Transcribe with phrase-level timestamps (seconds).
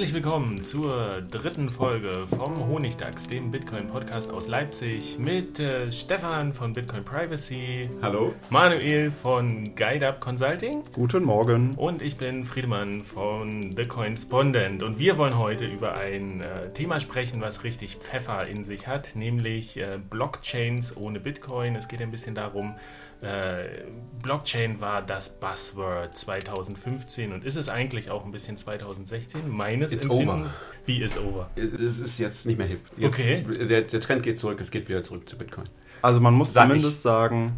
[0.00, 6.72] Herzlich willkommen zur dritten Folge vom Honigdachs, dem Bitcoin-Podcast aus Leipzig mit äh, Stefan von
[6.72, 7.90] Bitcoin Privacy.
[8.00, 8.32] Hallo.
[8.48, 10.84] Manuel von GuideUp Consulting.
[10.94, 11.74] Guten Morgen.
[11.74, 14.82] Und ich bin Friedemann von The Coinspondent.
[14.82, 19.14] Und wir wollen heute über ein äh, Thema sprechen, was richtig Pfeffer in sich hat,
[19.14, 21.76] nämlich äh, Blockchains ohne Bitcoin.
[21.76, 22.74] Es geht ein bisschen darum,
[23.22, 23.84] äh,
[24.22, 29.48] Blockchain war das Buzzword 2015 und ist es eigentlich auch ein bisschen 2016?
[29.48, 30.50] Meines It's over.
[30.86, 31.50] Wie ist over?
[31.56, 32.80] Es ist jetzt nicht mehr hip.
[32.96, 33.42] Jetzt, okay.
[33.42, 35.68] Der, der, Trend geht zurück, es geht wieder zurück zu Bitcoin.
[36.02, 37.02] Also man muss Sag zumindest ich.
[37.02, 37.52] sagen,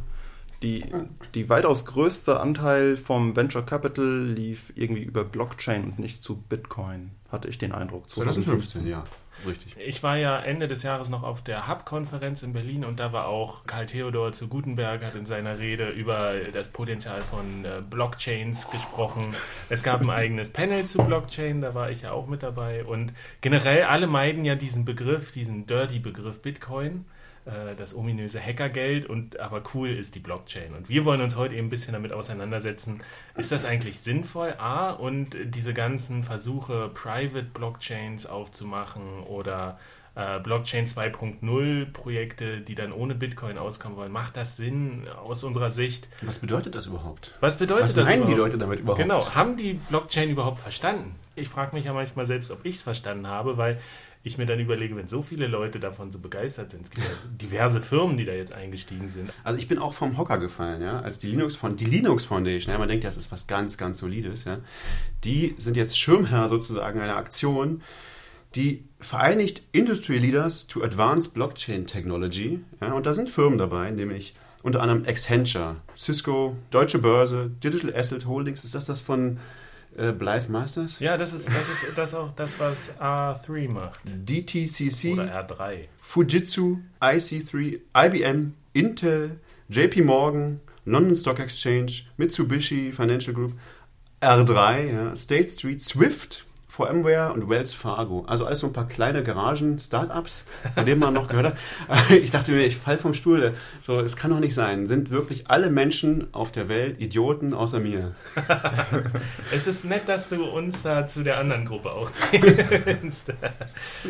[0.62, 0.84] die,
[1.34, 7.12] die weitaus größte Anteil vom Venture Capital lief irgendwie über Blockchain und nicht zu Bitcoin,
[7.30, 8.08] hatte ich den Eindruck.
[8.08, 9.05] 2015, 2015 ja.
[9.47, 9.77] Richtig.
[9.78, 13.27] Ich war ja Ende des Jahres noch auf der Hub-Konferenz in Berlin und da war
[13.27, 18.70] auch Karl Theodor zu Gutenberg, hat in seiner Rede über das Potenzial von äh, Blockchains
[18.70, 19.34] gesprochen.
[19.69, 22.84] Es gab ein eigenes Panel zu Blockchain, da war ich ja auch mit dabei.
[22.84, 27.06] Und generell alle meiden ja diesen Begriff, diesen Dirty-Begriff Bitcoin.
[27.44, 30.75] Äh, das ominöse Hackergeld und aber cool ist die Blockchain.
[30.75, 33.03] Und wir wollen uns heute eben ein bisschen damit auseinandersetzen,
[33.36, 34.54] ist das eigentlich sinnvoll?
[34.58, 39.81] A, und diese ganzen Versuche, Private Blockchains aufzumachen oder
[40.14, 44.12] äh, Blockchain 2.0 Projekte, die dann ohne Bitcoin auskommen wollen.
[44.12, 46.08] Macht das Sinn aus unserer Sicht?
[46.20, 47.34] Was bedeutet das überhaupt?
[47.41, 48.32] Was bedeutet Was das meinen überhaupt?
[48.34, 49.00] die Leute damit überhaupt?
[49.02, 51.16] Genau, haben die Blockchain überhaupt verstanden?
[51.34, 53.81] Ich frage mich ja manchmal selbst, ob ich es verstanden habe, weil
[54.25, 57.12] ich mir dann überlege, wenn so viele Leute davon so begeistert sind, es gibt ja
[57.28, 59.33] diverse Firmen, die da jetzt eingestiegen sind.
[59.43, 62.78] Also ich bin auch vom Hocker gefallen, ja, als die Linux, die Linux Foundation, ja,
[62.78, 64.61] man denkt, das ist was ganz, ganz Solides, ja,
[65.25, 67.82] die sind jetzt Schirmherr sozusagen einer Aktion,
[68.55, 74.34] die vereinigt Industry Leaders to Advance Blockchain Technology, ja, und da sind Firmen dabei, nämlich
[74.62, 79.41] unter anderem Accenture, Cisco, Deutsche Börse, Digital Asset Holdings, ist das das von
[79.97, 80.98] äh, Blythe Masters?
[80.98, 84.00] Ja, das ist, das ist das auch das, was R3 macht.
[84.04, 85.12] DTCC.
[85.12, 85.86] Oder R3.
[86.00, 93.52] Fujitsu, IC3, IBM, Intel, JP Morgan, London Stock Exchange, Mitsubishi Financial Group,
[94.20, 98.25] R3, ja, State Street, Swift, VMware und Wells Fargo.
[98.27, 101.56] Also alles so ein paar kleine Garagen-Startups, von denen man noch gehört hat.
[102.10, 103.55] Ich dachte mir, ich fall vom Stuhl.
[103.83, 104.87] So, es kann doch nicht sein.
[104.87, 108.15] Sind wirklich alle Menschen auf der Welt Idioten außer mir?
[109.53, 113.34] es ist nett, dass du uns da zu der anderen Gruppe auch zählst.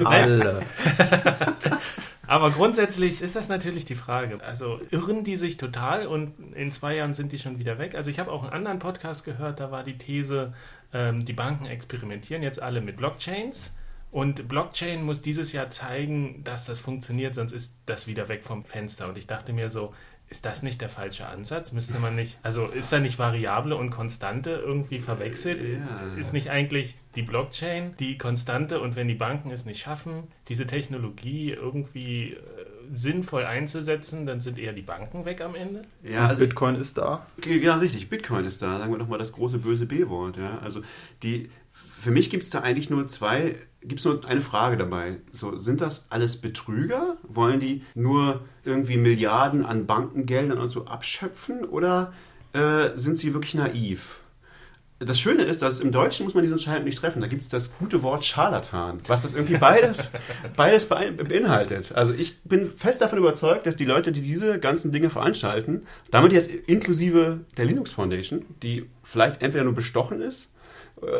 [0.05, 0.62] alle.
[2.28, 4.39] Aber grundsätzlich ist das natürlich die Frage.
[4.43, 7.95] Also irren die sich total und in zwei Jahren sind die schon wieder weg?
[7.95, 10.53] Also ich habe auch einen anderen Podcast gehört, da war die These,
[10.92, 13.72] ähm, die Banken experimentieren jetzt alle mit Blockchains.
[14.10, 18.64] Und Blockchain muss dieses Jahr zeigen, dass das funktioniert, sonst ist das wieder weg vom
[18.64, 19.08] Fenster.
[19.08, 19.94] Und ich dachte mir so,
[20.32, 21.72] ist das nicht der falsche Ansatz?
[21.72, 25.62] Müsste man nicht, also ist da nicht Variable und Konstante irgendwie verwechselt?
[25.62, 26.14] Ja.
[26.16, 30.66] Ist nicht eigentlich die Blockchain die Konstante und wenn die Banken es nicht schaffen, diese
[30.66, 32.38] Technologie irgendwie äh,
[32.91, 35.83] sinnvoll einzusetzen, dann sind eher die Banken weg am Ende?
[36.03, 37.27] Ja, also Bitcoin ist da.
[37.45, 38.79] Ja, richtig, Bitcoin ist da.
[38.79, 40.37] Sagen wir nochmal das große böse B-Wort.
[40.37, 40.59] Ja?
[40.59, 40.83] Also
[41.23, 45.19] die, für mich gibt es da eigentlich nur zwei gibt es nur eine Frage dabei.
[45.33, 47.17] So, sind das alles Betrüger?
[47.23, 52.13] Wollen die nur irgendwie Milliarden an Bankengeldern und so abschöpfen oder
[52.53, 54.21] äh, sind sie wirklich naiv?
[55.04, 57.21] Das Schöne ist, dass im Deutschen muss man diese Entscheidung nicht treffen.
[57.21, 60.13] Da gibt es das gute Wort Scharlatan, was das irgendwie beides,
[60.57, 61.93] beides beinhaltet.
[61.95, 66.33] Also ich bin fest davon überzeugt, dass die Leute, die diese ganzen Dinge veranstalten, damit
[66.33, 70.52] jetzt inklusive der Linux Foundation, die vielleicht entweder nur bestochen ist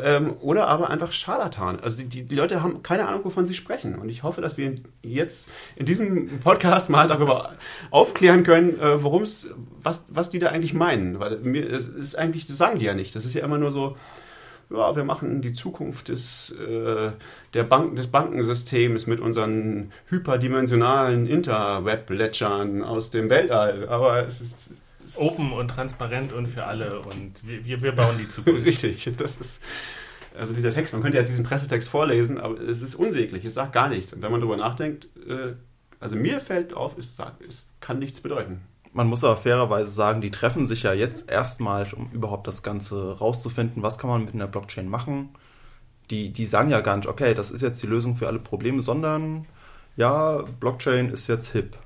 [0.03, 1.81] ähm, oder aber einfach Scharlatan.
[1.81, 3.97] Also die, die Leute haben keine Ahnung, wovon sie sprechen.
[3.97, 7.57] Und ich hoffe, dass wir jetzt in diesem Podcast mal darüber
[7.91, 9.23] aufklären können, äh, worum
[9.83, 11.19] was, was die da eigentlich meinen.
[11.19, 13.17] Weil mir, es ist eigentlich, das sagen die ja nicht.
[13.17, 13.97] Das ist ja immer nur so,
[14.71, 17.11] ja, wir machen die Zukunft des, äh,
[17.55, 23.89] der Bank, des Bankensystems mit unseren hyperdimensionalen Interweb-Ledgern aus dem Weltall.
[23.89, 24.85] Aber es ist, es
[25.17, 28.65] Open und transparent und für alle und wir, wir bauen die Zukunft.
[28.67, 29.61] Richtig, das ist
[30.39, 33.73] also dieser Text, man könnte jetzt diesen Pressetext vorlesen, aber es ist unsäglich, es sagt
[33.73, 34.13] gar nichts.
[34.13, 35.55] Und wenn man darüber nachdenkt, äh,
[36.01, 38.63] also mir fällt auf, es, sagt, es kann nichts bedeuten.
[38.93, 43.19] Man muss aber fairerweise sagen, die treffen sich ja jetzt erstmal, um überhaupt das Ganze
[43.19, 45.31] rauszufinden, was kann man mit einer Blockchain machen.
[46.11, 48.83] Die, die sagen ja gar nicht, okay, das ist jetzt die Lösung für alle Probleme,
[48.83, 49.47] sondern
[49.97, 51.77] ja, Blockchain ist jetzt hip.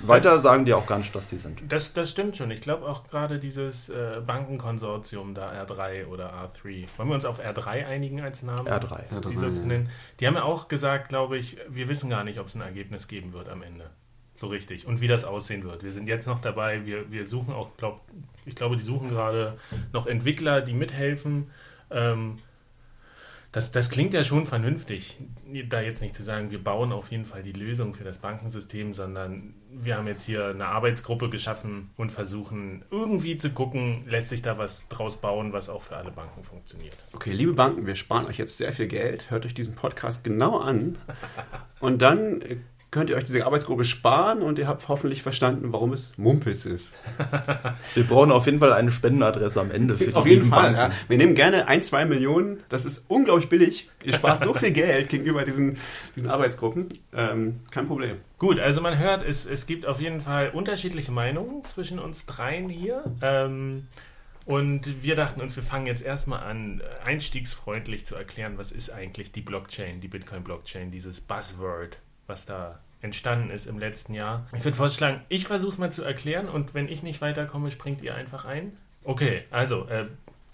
[0.00, 1.60] Weiter sagen die auch gar nicht, dass die sind.
[1.68, 2.50] Das, das stimmt schon.
[2.50, 6.86] Ich glaube auch gerade dieses äh, Bankenkonsortium da R3 oder R3.
[6.96, 8.68] Wollen wir uns auf R3 einigen als Namen?
[8.68, 9.08] R3.
[9.10, 9.54] Die R3, so ja.
[9.54, 9.90] zu nennen.
[10.20, 13.08] Die haben ja auch gesagt, glaube ich, wir wissen gar nicht, ob es ein Ergebnis
[13.08, 13.90] geben wird am Ende.
[14.34, 14.86] So richtig.
[14.86, 15.82] Und wie das aussehen wird.
[15.82, 16.84] Wir sind jetzt noch dabei.
[16.84, 18.02] Wir, wir suchen auch, glaub,
[18.44, 19.58] ich glaube, die suchen gerade
[19.92, 21.50] noch Entwickler, die mithelfen.
[21.90, 22.38] Ähm,
[23.56, 25.16] das, das klingt ja schon vernünftig,
[25.70, 28.92] da jetzt nicht zu sagen, wir bauen auf jeden Fall die Lösung für das Bankensystem,
[28.92, 34.42] sondern wir haben jetzt hier eine Arbeitsgruppe geschaffen und versuchen irgendwie zu gucken, lässt sich
[34.42, 36.98] da was draus bauen, was auch für alle Banken funktioniert.
[37.14, 39.30] Okay, liebe Banken, wir sparen euch jetzt sehr viel Geld.
[39.30, 40.98] Hört euch diesen Podcast genau an.
[41.80, 42.58] Und dann äh,
[42.90, 46.92] könnt ihr euch diese Arbeitsgruppe sparen und ihr habt hoffentlich verstanden, warum es Mumpitz ist.
[47.94, 50.72] Wir brauchen auf jeden Fall eine Spendenadresse am Ende für die Auf jeden Fall.
[50.72, 50.92] Banken.
[50.92, 50.98] Ja.
[51.08, 52.62] Wir nehmen gerne ein, zwei Millionen.
[52.68, 53.90] Das ist unglaublich billig.
[54.02, 55.78] Ihr spart so viel Geld gegenüber diesen,
[56.14, 56.88] diesen Arbeitsgruppen.
[57.12, 58.18] Ähm, kein Problem.
[58.38, 62.68] Gut, also man hört, es, es gibt auf jeden Fall unterschiedliche Meinungen zwischen uns dreien
[62.68, 63.04] hier.
[63.20, 63.88] Ähm,
[64.46, 69.32] und wir dachten uns, wir fangen jetzt erstmal an, einstiegsfreundlich zu erklären, was ist eigentlich
[69.32, 74.46] die Blockchain, die Bitcoin-Blockchain, dieses Buzzword, was da entstanden ist im letzten Jahr.
[74.52, 78.02] Ich würde vorschlagen, ich versuche es mal zu erklären und wenn ich nicht weiterkomme, springt
[78.02, 78.72] ihr einfach ein.
[79.04, 80.06] Okay, also äh,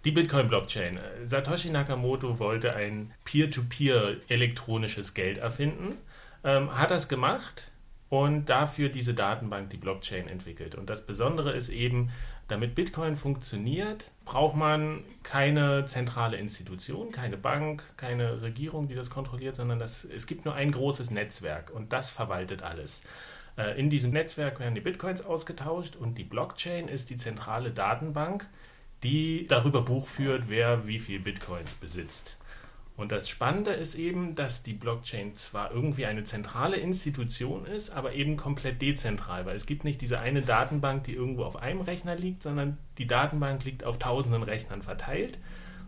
[0.05, 0.99] die Bitcoin-Blockchain.
[1.25, 5.97] Satoshi Nakamoto wollte ein Peer-to-Peer elektronisches Geld erfinden,
[6.45, 7.71] ähm, hat das gemacht
[8.09, 10.75] und dafür diese Datenbank, die Blockchain, entwickelt.
[10.75, 12.11] Und das Besondere ist eben,
[12.53, 19.57] damit Bitcoin funktioniert, braucht man keine zentrale Institution, keine Bank, keine Regierung, die das kontrolliert,
[19.57, 23.03] sondern das, es gibt nur ein großes Netzwerk und das verwaltet alles.
[23.57, 28.47] Äh, In diesem Netzwerk werden die Bitcoins ausgetauscht und die Blockchain ist die zentrale Datenbank,
[29.03, 32.37] die darüber Buch führt, wer wie viel Bitcoins besitzt.
[32.97, 38.13] Und das Spannende ist eben, dass die Blockchain zwar irgendwie eine zentrale Institution ist, aber
[38.13, 42.15] eben komplett dezentral, weil es gibt nicht diese eine Datenbank, die irgendwo auf einem Rechner
[42.15, 45.39] liegt, sondern die Datenbank liegt auf tausenden Rechnern verteilt.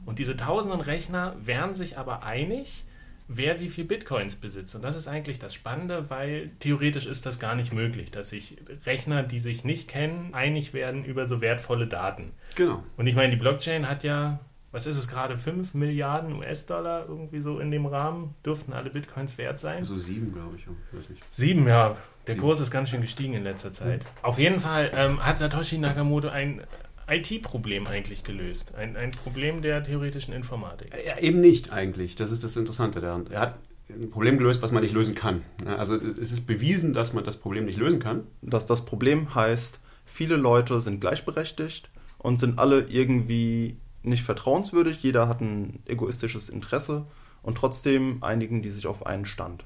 [0.06, 2.85] Und diese tausenden Rechner wären sich aber einig,
[3.29, 4.75] wer wie viel Bitcoins besitzt.
[4.75, 8.56] Und das ist eigentlich das Spannende, weil theoretisch ist das gar nicht möglich, dass sich
[8.85, 12.33] Rechner, die sich nicht kennen, einig werden über so wertvolle Daten.
[12.55, 12.83] Genau.
[12.97, 14.41] Und ich meine, die Blockchain hat ja,
[14.75, 19.38] was ist es gerade, 5 Milliarden US-Dollar irgendwie so in dem Rahmen, dürften alle Bitcoins
[19.38, 19.79] wert sein.
[19.79, 20.62] Also sieben, glaube ich.
[20.62, 21.23] Ich weiß nicht.
[21.31, 21.97] Sieben, ja.
[22.26, 24.05] Der Kurs ist ganz schön gestiegen in letzter Zeit.
[24.23, 26.62] Auf jeden Fall ähm, hat Satoshi Nakamoto ein
[27.09, 28.75] IT-Problem eigentlich gelöst.
[28.75, 30.93] Ein, ein Problem der theoretischen Informatik.
[31.06, 32.17] Ja, eben nicht eigentlich.
[32.17, 33.29] Das ist das Interessante daran.
[33.31, 35.43] Er hat ein Problem gelöst, was man nicht lösen kann.
[35.65, 38.27] Also es ist bewiesen, dass man das Problem nicht lösen kann.
[38.43, 45.03] Dass das Problem heißt, viele Leute sind gleichberechtigt und sind alle irgendwie nicht vertrauenswürdig.
[45.03, 47.06] Jeder hat ein egoistisches Interesse
[47.43, 49.65] und trotzdem einigen die sich auf einen Stand,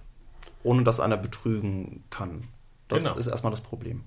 [0.63, 2.49] ohne dass einer betrügen kann.
[2.89, 3.17] Das Genau.
[3.17, 4.05] ist erstmal das Problem.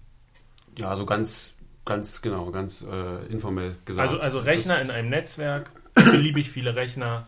[0.78, 4.10] Ja, so ganz, ganz genau, ganz äh, informell gesagt.
[4.10, 7.28] Also, also Rechner in einem Netzwerk, beliebig viele Rechner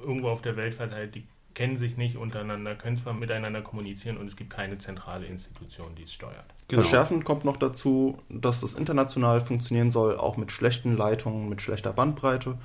[0.00, 1.26] irgendwo auf der Welt verteilt, die
[1.56, 6.02] kennen sich nicht untereinander, können zwar miteinander kommunizieren und es gibt keine zentrale Institution, die
[6.02, 6.44] es steuert.
[6.68, 6.82] Genau.
[6.82, 11.94] Verschärfend kommt noch dazu, dass das international funktionieren soll, auch mit schlechten Leitungen, mit schlechter
[11.94, 12.58] Bandbreite,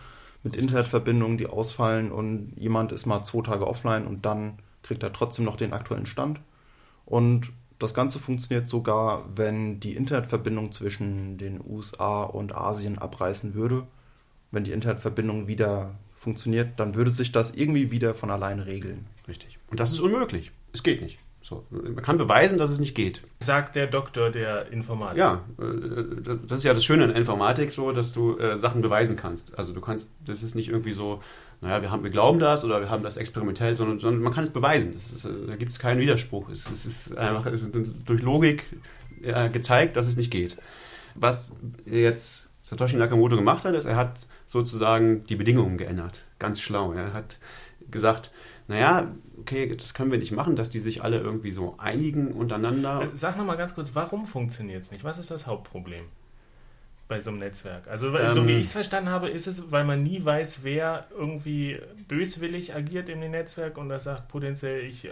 [0.43, 5.13] mit Internetverbindungen, die ausfallen und jemand ist mal zwei Tage offline und dann kriegt er
[5.13, 6.41] trotzdem noch den aktuellen Stand.
[7.05, 13.87] Und das Ganze funktioniert sogar, wenn die Internetverbindung zwischen den USA und Asien abreißen würde.
[14.51, 19.07] Wenn die Internetverbindung wieder funktioniert, dann würde sich das irgendwie wieder von alleine regeln.
[19.27, 19.57] Richtig.
[19.71, 20.51] Und das ist unmöglich.
[20.71, 21.17] Es geht nicht.
[21.41, 23.23] So, man kann beweisen, dass es nicht geht.
[23.39, 25.17] Sagt der Doktor der Informatik.
[25.17, 29.15] Ja, äh, das ist ja das Schöne an Informatik so, dass du äh, Sachen beweisen
[29.15, 29.57] kannst.
[29.57, 31.23] Also du kannst, das ist nicht irgendwie so,
[31.59, 34.43] naja, wir, haben, wir glauben das oder wir haben das experimentell, sondern, sondern man kann
[34.43, 34.93] es beweisen.
[34.93, 36.49] Das ist, äh, da gibt es keinen Widerspruch.
[36.51, 37.71] Es, es ist einfach es ist
[38.05, 38.65] durch Logik
[39.23, 40.55] äh, gezeigt, dass es nicht geht.
[41.15, 41.51] Was
[41.87, 46.19] jetzt Satoshi Nakamoto gemacht hat, ist, er hat sozusagen die Bedingungen geändert.
[46.37, 46.91] Ganz schlau.
[46.91, 47.37] Er hat
[47.89, 48.31] gesagt,
[48.67, 49.07] naja,
[49.39, 53.03] okay, das können wir nicht machen, dass die sich alle irgendwie so einigen untereinander.
[53.03, 55.05] Äh, Sag nochmal ganz kurz, warum funktioniert es nicht?
[55.05, 56.03] Was ist das Hauptproblem?
[57.07, 57.89] bei so einem Netzwerk?
[57.89, 61.07] Also ähm, so wie ich es verstanden habe, ist es, weil man nie weiß, wer
[61.11, 61.77] irgendwie
[62.07, 65.11] böswillig agiert in dem Netzwerk und das sagt potenziell, ich äh,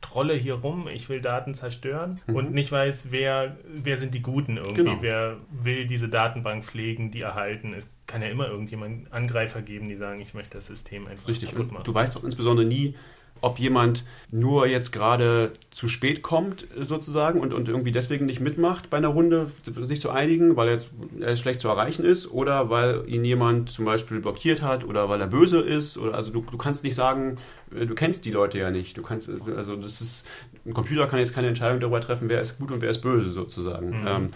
[0.00, 2.34] trolle hier rum, ich will Daten zerstören mhm.
[2.34, 4.98] und nicht weiß, wer, wer sind die Guten irgendwie, genau.
[5.02, 7.74] wer will diese Datenbank pflegen, die erhalten.
[7.74, 11.50] Es kann ja immer irgendjemand Angreifer geben, die sagen, ich möchte das System einfach Richtig.
[11.50, 11.84] kaputt machen.
[11.84, 12.94] Du weißt auch insbesondere nie,
[13.40, 18.90] ob jemand nur jetzt gerade zu spät kommt, sozusagen, und, und irgendwie deswegen nicht mitmacht
[18.90, 22.70] bei einer Runde, sich zu einigen, weil er jetzt er schlecht zu erreichen ist, oder
[22.70, 25.96] weil ihn jemand zum Beispiel blockiert hat oder weil er böse ist.
[25.96, 27.38] Oder also du, du kannst nicht sagen,
[27.74, 28.96] äh, du kennst die Leute ja nicht.
[28.96, 30.26] Du kannst, also das ist,
[30.66, 33.30] ein Computer kann jetzt keine Entscheidung darüber treffen, wer ist gut und wer ist böse,
[33.30, 34.00] sozusagen.
[34.00, 34.06] Mhm.
[34.06, 34.28] Ähm,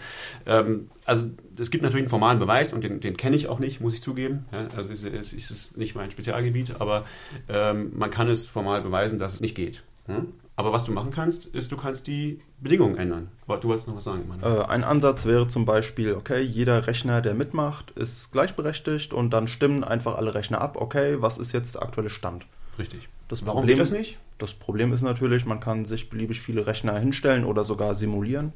[0.45, 1.25] ähm, also
[1.57, 4.01] es gibt natürlich einen formalen Beweis und den, den kenne ich auch nicht, muss ich
[4.01, 4.45] zugeben.
[4.51, 7.05] Ja, also es ist, es ist nicht mein Spezialgebiet, aber
[7.47, 9.83] ähm, man kann es formal beweisen, dass es nicht geht.
[10.07, 10.33] Hm?
[10.57, 13.29] Aber was du machen kannst, ist, du kannst die Bedingungen ändern.
[13.45, 14.23] Aber du wolltest noch was sagen.
[14.41, 19.49] Äh, ein Ansatz wäre zum Beispiel, okay, jeder Rechner, der mitmacht, ist gleichberechtigt und dann
[19.49, 22.45] stimmen einfach alle Rechner ab, okay, was ist jetzt der aktuelle Stand?
[22.79, 23.09] Richtig.
[23.27, 24.17] Das Warum Problem, geht das nicht?
[24.37, 28.53] Das Problem ist natürlich, man kann sich beliebig viele Rechner hinstellen oder sogar simulieren.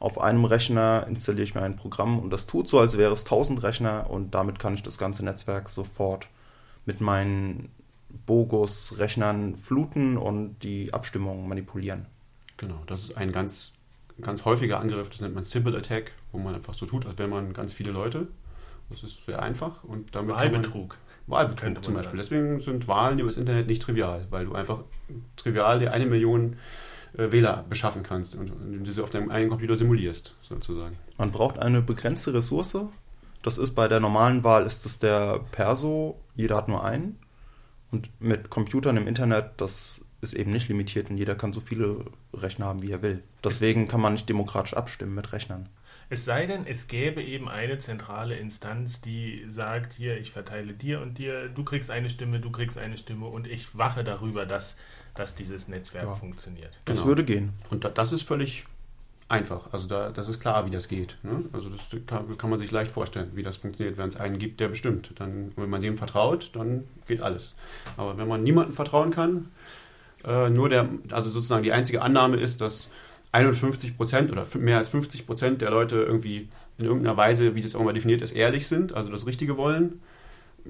[0.00, 3.24] Auf einem Rechner installiere ich mir ein Programm und das tut so, als wäre es
[3.24, 6.28] 1000 Rechner und damit kann ich das ganze Netzwerk sofort
[6.86, 7.70] mit meinen
[8.10, 12.06] Bogus-Rechnern fluten und die Abstimmung manipulieren.
[12.56, 13.72] Genau, das ist ein ganz,
[14.20, 17.28] ganz häufiger Angriff, das nennt man Sybil Attack, wo man einfach so tut, als wäre
[17.28, 18.28] man ganz viele Leute.
[18.90, 20.96] Das ist sehr einfach und damit Wahlbetrug.
[21.26, 22.16] Wahlbetrug zum Beispiel.
[22.16, 24.84] Deswegen sind Wahlen über das Internet nicht trivial, weil du einfach
[25.36, 26.56] trivial dir eine Million
[27.16, 30.96] äh, Wähler beschaffen kannst und, und diese auf deinem eigenen Computer simulierst, sozusagen.
[31.18, 32.78] Man braucht eine begrenzte Ressource.
[33.42, 37.18] Das ist bei der normalen Wahl ist es der Perso, jeder hat nur einen.
[37.90, 42.04] Und mit Computern im Internet, das ist eben nicht limitiert und jeder kann so viele
[42.34, 43.22] Rechner haben, wie er will.
[43.44, 45.68] Deswegen kann man nicht demokratisch abstimmen mit Rechnern.
[46.10, 51.02] Es sei denn, es gäbe eben eine zentrale Instanz, die sagt, hier, ich verteile dir
[51.02, 54.76] und dir, du kriegst eine Stimme, du kriegst eine Stimme und ich wache darüber, dass,
[55.14, 56.14] dass dieses Netzwerk ja.
[56.14, 56.78] funktioniert.
[56.86, 57.08] Das genau.
[57.08, 57.52] würde gehen.
[57.68, 58.64] Und das ist völlig
[59.28, 59.72] einfach.
[59.72, 61.16] Also da, das ist klar, wie das geht.
[61.22, 61.44] Ne?
[61.52, 64.60] Also das kann, kann, man sich leicht vorstellen, wie das funktioniert, wenn es einen gibt,
[64.60, 65.12] der bestimmt.
[65.16, 67.54] Dann, wenn man dem vertraut, dann geht alles.
[67.96, 69.48] Aber wenn man niemandem vertrauen kann,
[70.24, 72.90] äh, nur der, also sozusagen die einzige Annahme ist, dass
[73.32, 77.74] 51 Prozent oder mehr als 50 Prozent der Leute irgendwie in irgendeiner Weise, wie das
[77.74, 80.00] auch mal definiert ist, ehrlich sind, also das Richtige wollen,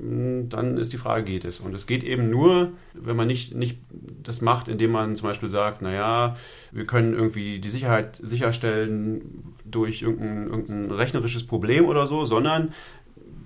[0.01, 1.61] dann ist die Frage, geht es?
[1.61, 3.79] Und es geht eben nur, wenn man nicht, nicht
[4.23, 6.37] das macht, indem man zum Beispiel sagt, naja,
[6.71, 12.73] wir können irgendwie die Sicherheit sicherstellen durch irgendein, irgendein rechnerisches Problem oder so, sondern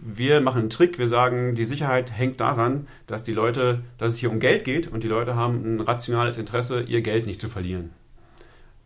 [0.04, 4.18] wir machen einen Trick, wir sagen, die Sicherheit hängt daran, dass die Leute, dass es
[4.18, 7.48] hier um Geld geht und die Leute haben ein rationales Interesse, ihr Geld nicht zu
[7.48, 7.90] verlieren.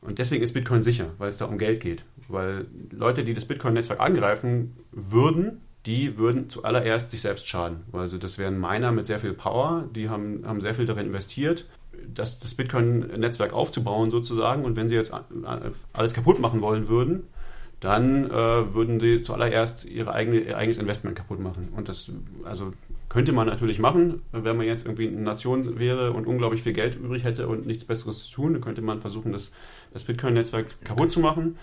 [0.03, 2.05] Und deswegen ist Bitcoin sicher, weil es da um Geld geht.
[2.29, 7.85] Weil Leute, die das Bitcoin-Netzwerk angreifen würden, die würden zuallererst sich selbst schaden.
[7.93, 11.67] Also das wären Miner mit sehr viel Power, die haben, haben sehr viel darin investiert,
[12.13, 14.65] das, das Bitcoin-Netzwerk aufzubauen sozusagen.
[14.65, 15.13] Und wenn sie jetzt
[15.93, 17.25] alles kaputt machen wollen würden,
[17.81, 21.69] dann äh, würden sie zuallererst ihre eigene, ihr eigenes Investment kaputt machen.
[21.77, 22.11] Und das
[22.45, 22.73] also
[23.09, 26.97] könnte man natürlich machen, wenn man jetzt irgendwie eine Nation wäre und unglaublich viel Geld
[26.97, 29.53] übrig hätte und nichts Besseres zu tun, dann könnte man versuchen, das
[29.93, 31.57] das Bitcoin-Netzwerk kaputt zu machen.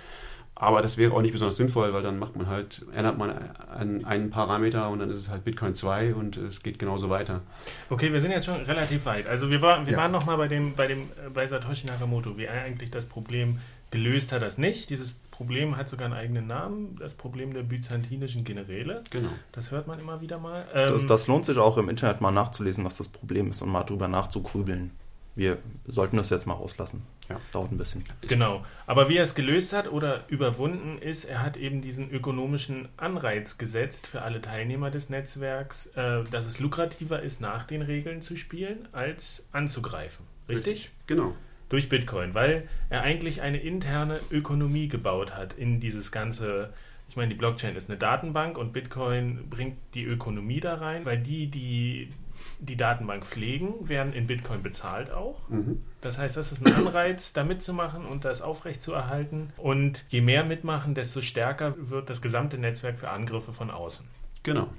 [0.56, 3.34] Aber das wäre auch nicht besonders sinnvoll, weil dann macht man halt, ändert man
[3.76, 7.42] einen, einen Parameter und dann ist es halt Bitcoin 2 und es geht genauso weiter.
[7.90, 9.26] Okay, wir sind jetzt schon relativ weit.
[9.26, 9.98] Also wir, war, wir ja.
[9.98, 14.32] waren nochmal bei dem, bei dem, bei Satoshi Nakamoto, wie er eigentlich das Problem gelöst
[14.32, 14.92] hat, das nicht.
[14.92, 19.04] Dieses Problem hat sogar einen eigenen Namen, das Problem der byzantinischen Generäle.
[19.10, 19.30] Genau.
[19.52, 20.66] Das hört man immer wieder mal.
[20.74, 23.70] Ähm, das, das lohnt sich auch im Internet mal nachzulesen, was das Problem ist und
[23.70, 24.92] mal drüber nachzugrübeln
[25.36, 27.02] wir sollten das jetzt mal auslassen.
[27.30, 27.40] Ja.
[27.52, 28.04] Dauert ein bisschen.
[28.22, 28.64] Genau.
[28.86, 33.58] Aber wie er es gelöst hat oder überwunden ist, er hat eben diesen ökonomischen Anreiz
[33.58, 38.36] gesetzt für alle Teilnehmer des Netzwerks, äh, dass es lukrativer ist, nach den Regeln zu
[38.36, 40.26] spielen, als anzugreifen.
[40.50, 40.92] Richtig?
[41.08, 41.34] Genau.
[41.70, 46.74] Durch Bitcoin, weil er eigentlich eine interne Ökonomie gebaut hat in dieses ganze.
[47.10, 51.18] Ich meine, die Blockchain ist eine Datenbank und Bitcoin bringt die Ökonomie da rein, weil
[51.18, 52.10] die, die
[52.64, 55.48] die Datenbank pflegen, werden in Bitcoin bezahlt auch.
[55.50, 55.82] Mhm.
[56.02, 59.52] Das heißt, das ist ein Anreiz, da mitzumachen und das aufrechtzuerhalten.
[59.58, 64.06] Und je mehr mitmachen, desto stärker wird das gesamte Netzwerk für Angriffe von außen.
[64.44, 64.70] Genau.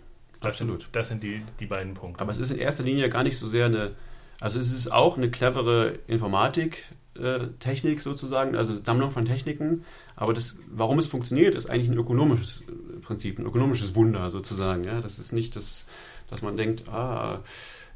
[0.41, 0.83] Das Absolut.
[0.83, 2.21] Sind, das sind die, die beiden Punkte.
[2.21, 3.93] Aber es ist in erster Linie gar nicht so sehr eine,
[4.41, 6.85] also es ist auch eine clevere Informatik.
[7.17, 9.85] Äh, Technik sozusagen, also Sammlung von Techniken.
[10.17, 12.64] Aber das, warum es funktioniert, ist eigentlich ein ökonomisches
[13.03, 14.83] Prinzip, ein ökonomisches Wunder sozusagen.
[14.85, 15.00] Ja?
[15.00, 15.87] Das ist nicht das,
[16.35, 17.41] dass man denkt, ah,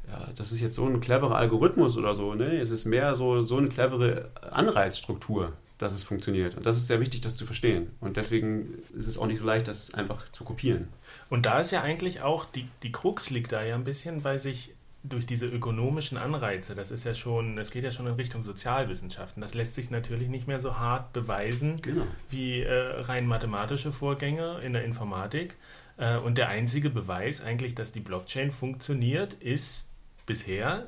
[0.09, 2.33] ja, das ist jetzt so ein cleverer Algorithmus oder so.
[2.33, 2.59] Ne?
[2.59, 6.55] Es ist mehr so, so eine clevere Anreizstruktur, dass es funktioniert.
[6.55, 7.91] Und das ist sehr wichtig, das zu verstehen.
[7.99, 10.87] Und deswegen ist es auch nicht so leicht, das einfach zu kopieren.
[11.29, 14.39] Und da ist ja eigentlich auch, die, die Krux liegt da ja ein bisschen, weil
[14.39, 18.41] sich durch diese ökonomischen Anreize, das ist ja schon, das geht ja schon in Richtung
[18.41, 22.05] Sozialwissenschaften, das lässt sich natürlich nicht mehr so hart beweisen Genau.
[22.29, 25.55] wie äh, rein mathematische Vorgänge in der Informatik.
[25.99, 29.87] Äh, und der einzige Beweis eigentlich, dass die Blockchain funktioniert, ist
[30.25, 30.87] bisher,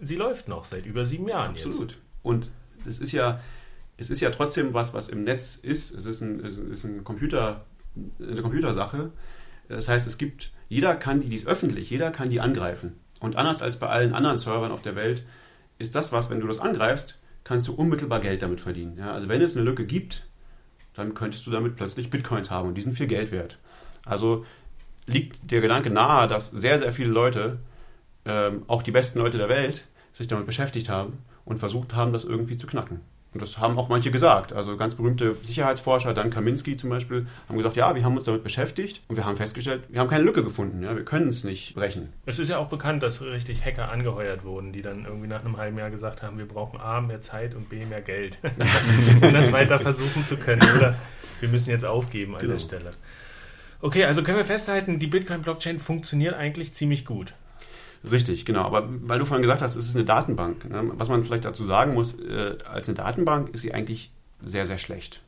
[0.00, 1.96] sie läuft noch seit über sieben Jahren Absolut.
[2.22, 2.50] Und
[2.86, 3.40] es ist ja,
[3.96, 5.94] es ist ja trotzdem was, was im Netz ist.
[5.94, 7.64] Es ist, ein, es ist ein Computer,
[8.18, 9.10] eine Computersache.
[9.68, 12.98] Das heißt, es gibt, jeder kann die, die ist öffentlich, jeder kann die angreifen.
[13.20, 15.24] Und anders als bei allen anderen Servern auf der Welt
[15.78, 18.98] ist das was, wenn du das angreifst, kannst du unmittelbar Geld damit verdienen.
[18.98, 20.26] Ja, also wenn es eine Lücke gibt,
[20.94, 23.58] dann könntest du damit plötzlich Bitcoins haben und die sind viel Geld wert.
[24.04, 24.44] Also
[25.06, 27.58] liegt der Gedanke nahe, dass sehr, sehr viele Leute,
[28.24, 32.24] ähm, auch die besten Leute der Welt, sich damit beschäftigt haben und versucht haben, das
[32.24, 33.00] irgendwie zu knacken.
[33.32, 34.52] Und das haben auch manche gesagt.
[34.52, 38.42] Also ganz berühmte Sicherheitsforscher, Dan Kaminski zum Beispiel, haben gesagt, ja, wir haben uns damit
[38.42, 40.82] beschäftigt und wir haben festgestellt, wir haben keine Lücke gefunden.
[40.82, 42.12] Ja, wir können es nicht brechen.
[42.26, 45.56] Es ist ja auch bekannt, dass richtig Hacker angeheuert wurden, die dann irgendwie nach einem
[45.58, 48.38] halben Jahr gesagt haben, wir brauchen A, mehr Zeit und B, mehr Geld,
[49.22, 50.62] um das weiter versuchen zu können.
[50.76, 50.96] Oder
[51.38, 52.54] wir müssen jetzt aufgeben an Genau.
[52.54, 52.90] der Stelle.
[53.82, 57.34] Okay, also können wir festhalten, die Bitcoin-Blockchain funktioniert eigentlich ziemlich gut.
[58.08, 58.62] Richtig, genau.
[58.62, 60.68] Aber weil du vorhin gesagt hast, es ist eine Datenbank.
[60.68, 60.90] Ne?
[60.94, 64.10] Was man vielleicht dazu sagen muss, äh, als eine Datenbank ist sie eigentlich
[64.42, 65.20] sehr, sehr schlecht.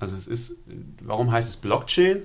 [0.00, 0.56] Also es ist,
[1.02, 2.22] warum heißt es Blockchain?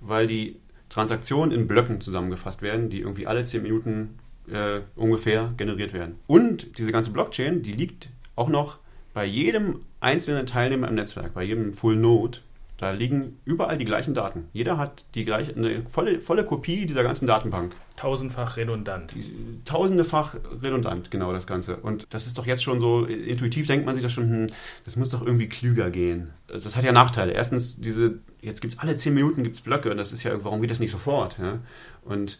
[0.00, 0.56] Weil die
[0.88, 4.18] Transaktionen in Blöcken zusammengefasst werden, die irgendwie alle 10 Minuten
[4.50, 6.16] äh, ungefähr generiert werden.
[6.26, 8.78] Und diese ganze Blockchain, die liegt auch noch
[9.14, 12.38] bei jedem einzelnen Teilnehmer im Netzwerk, bei jedem Full Node.
[12.78, 14.48] Da liegen überall die gleichen Daten.
[14.52, 19.14] Jeder hat die gleiche, eine volle, volle Kopie dieser ganzen Datenbank Tausendfach redundant.
[19.64, 21.76] tausendefach redundant, genau das Ganze.
[21.76, 24.46] Und das ist doch jetzt schon so, intuitiv denkt man sich das schon, hm,
[24.84, 26.30] das muss doch irgendwie klüger gehen.
[26.48, 27.32] Also Das hat ja Nachteile.
[27.32, 30.60] Erstens, diese, jetzt gibt es alle zehn Minuten gibt's Blöcke und das ist ja, warum
[30.60, 31.38] geht das nicht sofort?
[31.38, 31.60] Ja?
[32.04, 32.38] Und,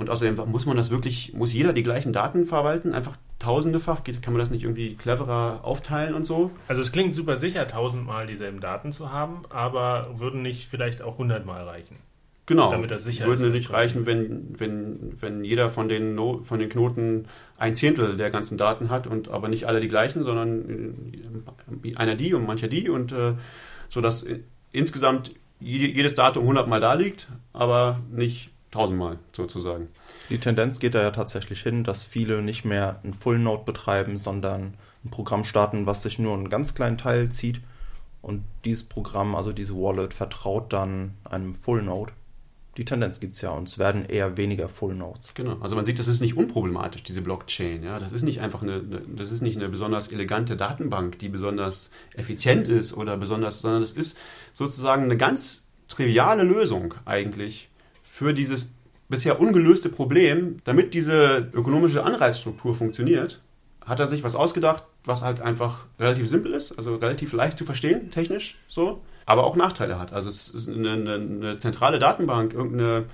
[0.00, 2.94] und außerdem, muss man das wirklich, muss jeder die gleichen Daten verwalten?
[2.94, 4.02] Einfach tausendefach?
[4.02, 6.50] Kann man das nicht irgendwie cleverer aufteilen und so?
[6.68, 11.18] Also es klingt super sicher, tausendmal dieselben Daten zu haben, aber würden nicht vielleicht auch
[11.18, 11.96] hundertmal reichen.
[12.46, 12.70] Genau.
[12.72, 16.58] Damit das sicher Würde ist, nicht reichen, wenn, wenn, wenn jeder von den, no von
[16.58, 17.26] den Knoten
[17.58, 21.12] ein Zehntel der ganzen Daten hat und aber nicht alle die gleichen, sondern
[21.84, 23.34] äh, einer die und mancher die und äh,
[23.88, 24.40] so dass äh,
[24.72, 29.88] insgesamt je- jedes Datum hundertmal da liegt, aber nicht tausendmal sozusagen.
[30.28, 34.18] Die Tendenz geht da ja tatsächlich hin, dass viele nicht mehr ein Full Node betreiben,
[34.18, 37.60] sondern ein Programm starten, was sich nur einen ganz kleinen Teil zieht.
[38.22, 42.12] Und dieses Programm, also diese Wallet, vertraut dann einem Full Node.
[42.76, 45.34] Die Tendenz gibt es ja und es werden eher weniger Full Nodes.
[45.34, 45.56] Genau.
[45.60, 47.82] Also man sieht, das ist nicht unproblematisch, diese Blockchain.
[47.82, 47.98] Ja?
[47.98, 51.90] Das ist nicht einfach eine, eine, das ist nicht eine besonders elegante Datenbank, die besonders
[52.14, 54.18] effizient ist oder besonders, sondern es ist
[54.54, 57.69] sozusagen eine ganz triviale Lösung eigentlich
[58.20, 58.74] für dieses
[59.08, 63.40] bisher ungelöste Problem, damit diese ökonomische Anreizstruktur funktioniert,
[63.82, 67.64] hat er sich was ausgedacht, was halt einfach relativ simpel ist, also relativ leicht zu
[67.64, 70.12] verstehen, technisch so, aber auch Nachteile hat.
[70.12, 73.06] Also es ist eine, eine, eine zentrale Datenbank, irgendeine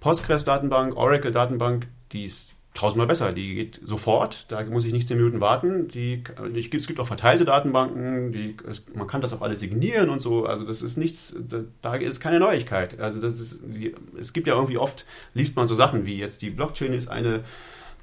[0.00, 3.32] Postgres-Datenbank, Oracle-Datenbank, die ist tausendmal besser.
[3.32, 5.88] Die geht sofort, da muss ich nicht zehn Minuten warten.
[5.88, 6.22] Die,
[6.54, 10.22] die, es gibt auch verteilte Datenbanken, die, es, man kann das auch alles signieren und
[10.22, 10.46] so.
[10.46, 13.00] Also das ist nichts, da, da ist keine Neuigkeit.
[13.00, 16.42] Also das ist, die, es gibt ja irgendwie oft, liest man so Sachen wie jetzt
[16.42, 17.42] die Blockchain ist eine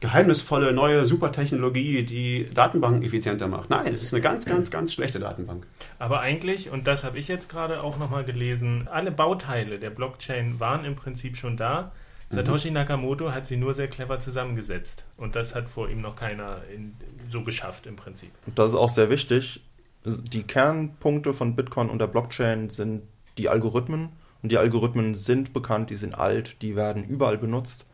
[0.01, 3.69] geheimnisvolle neue Supertechnologie, die Datenbanken effizienter macht.
[3.69, 5.65] Nein, es ist eine ganz, ganz, ganz schlechte Datenbank.
[5.99, 10.59] Aber eigentlich, und das habe ich jetzt gerade auch nochmal gelesen, alle Bauteile der Blockchain
[10.59, 11.93] waren im Prinzip schon da.
[12.29, 15.05] Satoshi Nakamoto hat sie nur sehr clever zusammengesetzt.
[15.17, 16.95] Und das hat vor ihm noch keiner in,
[17.27, 18.31] so geschafft im Prinzip.
[18.55, 19.61] Das ist auch sehr wichtig.
[20.05, 23.03] Die Kernpunkte von Bitcoin und der Blockchain sind
[23.37, 24.09] die Algorithmen.
[24.41, 27.85] Und die Algorithmen sind bekannt, die sind alt, die werden überall benutzt.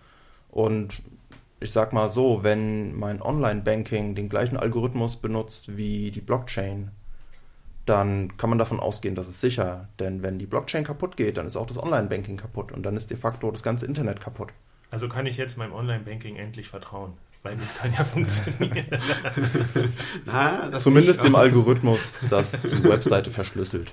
[0.50, 1.02] Und
[1.62, 6.92] ich sag mal so, wenn mein Online-Banking den gleichen Algorithmus benutzt wie die Blockchain,
[7.86, 9.90] dann kann man davon ausgehen, dass es sicher.
[10.00, 13.10] Denn wenn die Blockchain kaputt geht, dann ist auch das Online-Banking kaputt und dann ist
[13.10, 14.50] de facto das ganze Internet kaputt.
[14.92, 17.14] Also kann ich jetzt meinem Online-Banking endlich vertrauen.
[17.44, 18.86] Weil Bitcoin ja funktioniert.
[20.26, 23.92] Na, das Zumindest nicht, dem Algorithmus, das die Webseite verschlüsselt.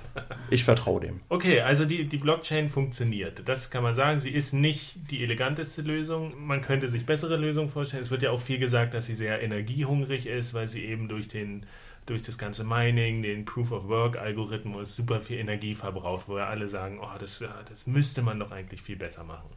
[0.51, 1.21] Ich vertraue dem.
[1.29, 3.41] Okay, also die, die Blockchain funktioniert.
[3.49, 4.19] Das kann man sagen.
[4.19, 6.33] Sie ist nicht die eleganteste Lösung.
[6.45, 8.03] Man könnte sich bessere Lösungen vorstellen.
[8.03, 11.27] Es wird ja auch viel gesagt, dass sie sehr energiehungrig ist, weil sie eben durch
[11.27, 11.65] den
[12.09, 17.17] durch das ganze Mining, den Proof-of-Work-Algorithmus super viel Energie verbraucht, wo ja alle sagen, oh,
[17.19, 19.49] das, das müsste man doch eigentlich viel besser machen.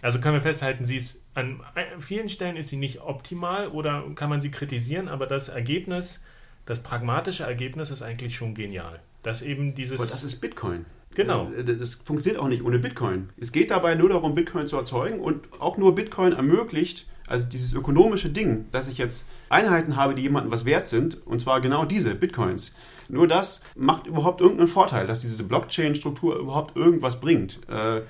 [0.00, 1.60] Also können wir festhalten, sie ist an
[1.98, 6.20] vielen Stellen ist sie nicht optimal oder kann man sie kritisieren, aber das Ergebnis
[6.66, 9.00] das pragmatische Ergebnis ist eigentlich schon genial.
[9.22, 9.98] Dass eben dieses.
[9.98, 10.84] Aber das ist Bitcoin.
[11.14, 11.50] Genau.
[11.52, 13.30] Äh, Das funktioniert auch nicht ohne Bitcoin.
[13.36, 17.72] Es geht dabei nur darum, Bitcoin zu erzeugen und auch nur Bitcoin ermöglicht, also dieses
[17.72, 21.86] ökonomische Ding, dass ich jetzt Einheiten habe, die jemandem was wert sind, und zwar genau
[21.86, 22.74] diese Bitcoins.
[23.08, 27.58] Nur das macht überhaupt irgendeinen Vorteil, dass diese Blockchain-Struktur überhaupt irgendwas bringt.
[27.68, 28.02] Äh,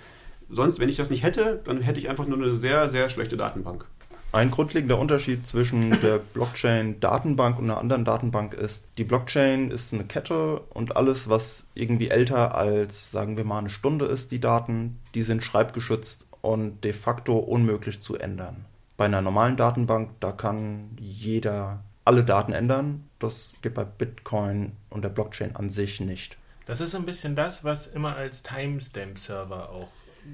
[0.50, 3.36] sonst, wenn ich das nicht hätte, dann hätte ich einfach nur eine sehr, sehr schlechte
[3.36, 3.86] Datenbank.
[4.32, 10.04] Ein grundlegender Unterschied zwischen der Blockchain-Datenbank und einer anderen Datenbank ist, die Blockchain ist eine
[10.04, 14.98] Kette und alles, was irgendwie älter als, sagen wir mal, eine Stunde ist, die Daten,
[15.14, 18.64] die sind schreibgeschützt und de facto unmöglich zu ändern.
[19.02, 23.08] Bei einer normalen Datenbank, da kann jeder alle Daten ändern.
[23.18, 26.36] Das geht bei Bitcoin und der Blockchain an sich nicht.
[26.66, 29.88] Das ist so ein bisschen das, was immer als Timestamp-Server auch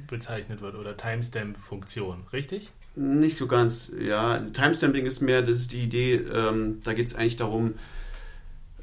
[0.07, 2.71] bezeichnet wird oder Timestamp-Funktion, richtig?
[2.95, 4.39] Nicht so ganz, ja.
[4.39, 7.73] Timestamping ist mehr, das ist die Idee, ähm, da geht es eigentlich darum,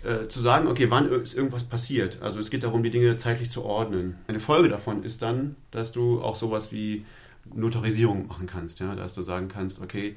[0.04, 2.24] äh, zu sagen, okay, wann ist irgendwas passiert.
[2.24, 4.16] Also es geht darum, die Dinge zeitlich zu ordnen.
[4.28, 7.06] Eine Folge davon ist dann, dass du auch sowas wie
[7.54, 10.16] Notarisierung machen kannst, ja, dass du sagen kannst, okay,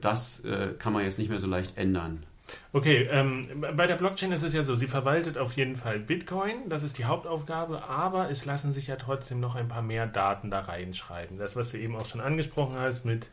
[0.00, 2.24] das äh, kann man jetzt nicht mehr so leicht ändern.
[2.72, 3.46] Okay, ähm,
[3.76, 6.98] bei der Blockchain ist es ja so, sie verwaltet auf jeden Fall Bitcoin, das ist
[6.98, 11.38] die Hauptaufgabe, aber es lassen sich ja trotzdem noch ein paar mehr Daten da reinschreiben.
[11.38, 13.28] Das, was du eben auch schon angesprochen hast mit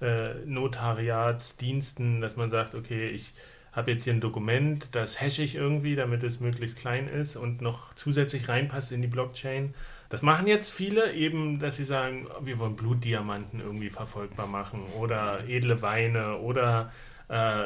[0.00, 3.34] äh, Notariatsdiensten, dass man sagt, okay, ich
[3.72, 7.60] habe jetzt hier ein Dokument, das hashe ich irgendwie, damit es möglichst klein ist und
[7.60, 9.74] noch zusätzlich reinpasst in die Blockchain.
[10.08, 15.48] Das machen jetzt viele eben, dass sie sagen, wir wollen Blutdiamanten irgendwie verfolgbar machen oder
[15.48, 16.92] edle Weine oder
[17.28, 17.64] äh,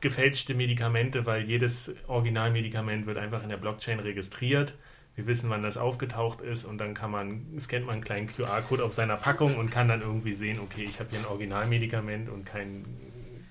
[0.00, 4.74] gefälschte Medikamente, weil jedes Originalmedikament wird einfach in der Blockchain registriert.
[5.16, 8.84] Wir wissen, wann das aufgetaucht ist und dann kann man, scannt man einen kleinen QR-Code
[8.84, 12.46] auf seiner Packung und kann dann irgendwie sehen, okay, ich habe hier ein Originalmedikament und
[12.46, 12.84] keinen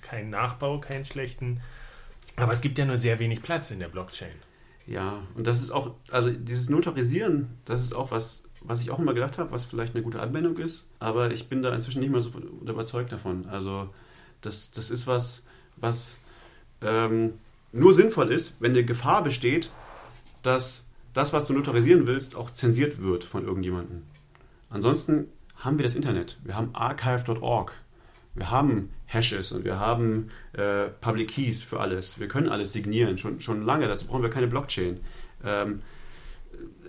[0.02, 1.62] kein Nachbau, keinen schlechten.
[2.36, 4.32] Aber es gibt ja nur sehr wenig Platz in der Blockchain.
[4.90, 8.98] Ja, und das ist auch, also dieses Notarisieren, das ist auch was, was ich auch
[8.98, 12.12] immer gedacht habe, was vielleicht eine gute Anwendung ist, aber ich bin da inzwischen nicht
[12.12, 12.32] mehr so
[12.66, 13.46] überzeugt davon.
[13.46, 13.90] Also
[14.42, 16.18] das, das ist was, was
[16.82, 17.34] ähm,
[17.72, 19.72] nur sinnvoll ist, wenn eine Gefahr besteht,
[20.42, 24.02] dass das, was du notarisieren willst, auch zensiert wird von irgendjemandem.
[24.72, 26.40] Ansonsten haben wir das Internet.
[26.44, 27.74] Wir haben archive.org.
[28.40, 32.20] Wir haben Hashes und wir haben äh, Public Keys für alles.
[32.20, 33.88] Wir können alles signieren, schon, schon lange.
[33.88, 35.00] Dazu brauchen wir keine Blockchain.
[35.44, 35.82] Ähm,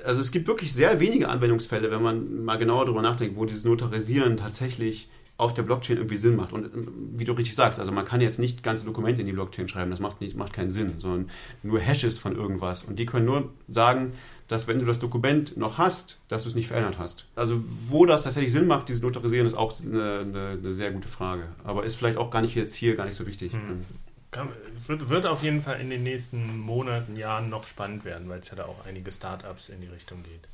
[0.05, 3.65] also es gibt wirklich sehr wenige Anwendungsfälle, wenn man mal genauer darüber nachdenkt, wo dieses
[3.65, 6.53] Notarisieren tatsächlich auf der Blockchain irgendwie Sinn macht.
[6.53, 9.33] Und ähm, wie du richtig sagst, also man kann jetzt nicht ganze Dokumente in die
[9.33, 11.31] Blockchain schreiben, das macht, nicht, macht keinen Sinn, sondern
[11.63, 12.85] nur Hashes von irgendwas.
[12.85, 14.13] Und die können nur sagen,
[14.51, 17.27] dass wenn du das Dokument noch hast, dass du es nicht verändert hast.
[17.37, 21.07] Also wo das tatsächlich Sinn macht, dieses Notarisieren, ist auch eine, eine, eine sehr gute
[21.07, 21.45] Frage.
[21.63, 23.53] Aber ist vielleicht auch gar nicht jetzt hier gar nicht so wichtig.
[23.53, 23.85] Hm.
[24.33, 24.49] Kann,
[24.89, 28.49] wird, wird auf jeden Fall in den nächsten Monaten, Jahren noch spannend werden, weil es
[28.49, 30.49] ja da auch einige Startups in die Richtung geht.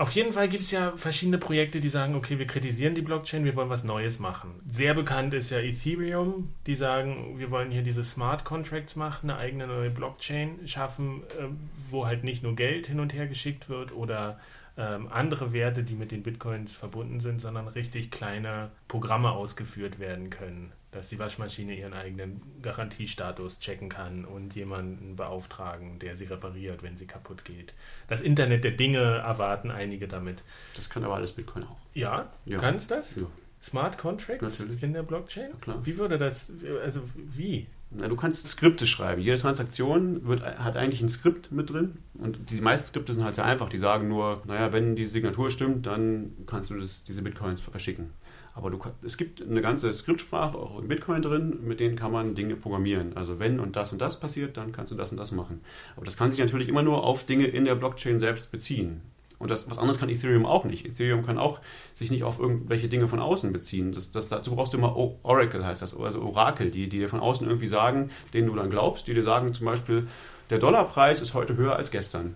[0.00, 3.44] Auf jeden Fall gibt es ja verschiedene Projekte, die sagen, okay, wir kritisieren die Blockchain,
[3.44, 4.54] wir wollen was Neues machen.
[4.66, 9.38] Sehr bekannt ist ja Ethereum, die sagen, wir wollen hier diese Smart Contracts machen, eine
[9.38, 11.48] eigene neue Blockchain schaffen, äh,
[11.90, 14.40] wo halt nicht nur Geld hin und her geschickt wird oder
[14.76, 20.30] ähm, andere Werte, die mit den Bitcoins verbunden sind, sondern richtig kleine Programme ausgeführt werden
[20.30, 26.82] können dass die Waschmaschine ihren eigenen Garantiestatus checken kann und jemanden beauftragen, der sie repariert,
[26.82, 27.74] wenn sie kaputt geht.
[28.08, 30.42] Das Internet der Dinge erwarten einige damit.
[30.74, 31.76] Das kann aber alles Bitcoin auch.
[31.94, 32.58] Ja, ja.
[32.58, 33.14] kann es das?
[33.14, 33.22] Ja.
[33.62, 34.82] Smart Contracts Natürlich.
[34.82, 35.50] in der Blockchain?
[35.50, 35.86] Ja, klar.
[35.86, 36.50] Wie würde das,
[36.82, 37.66] also wie?
[37.92, 39.20] Na, du kannst Skripte schreiben.
[39.20, 41.98] Jede Transaktion wird, hat eigentlich ein Skript mit drin.
[42.14, 43.68] Und die meisten Skripte sind halt sehr einfach.
[43.68, 48.10] Die sagen nur, naja, wenn die Signatur stimmt, dann kannst du das, diese Bitcoins verschicken.
[48.54, 52.34] Aber du, es gibt eine ganze Skriptsprache auch in Bitcoin drin, mit denen kann man
[52.34, 53.16] Dinge programmieren.
[53.16, 55.60] Also wenn und das und das passiert, dann kannst du das und das machen.
[55.96, 59.02] Aber das kann sich natürlich immer nur auf Dinge in der Blockchain selbst beziehen.
[59.40, 60.86] Und das, was anderes kann Ethereum auch nicht.
[60.86, 61.60] Ethereum kann auch
[61.94, 63.92] sich nicht auf irgendwelche Dinge von außen beziehen.
[63.92, 67.20] Das, das, dazu brauchst du immer Oracle, heißt das, also Orakel, die, die dir von
[67.20, 70.06] außen irgendwie sagen, denen du dann glaubst, die dir sagen zum Beispiel,
[70.50, 72.34] der Dollarpreis ist heute höher als gestern.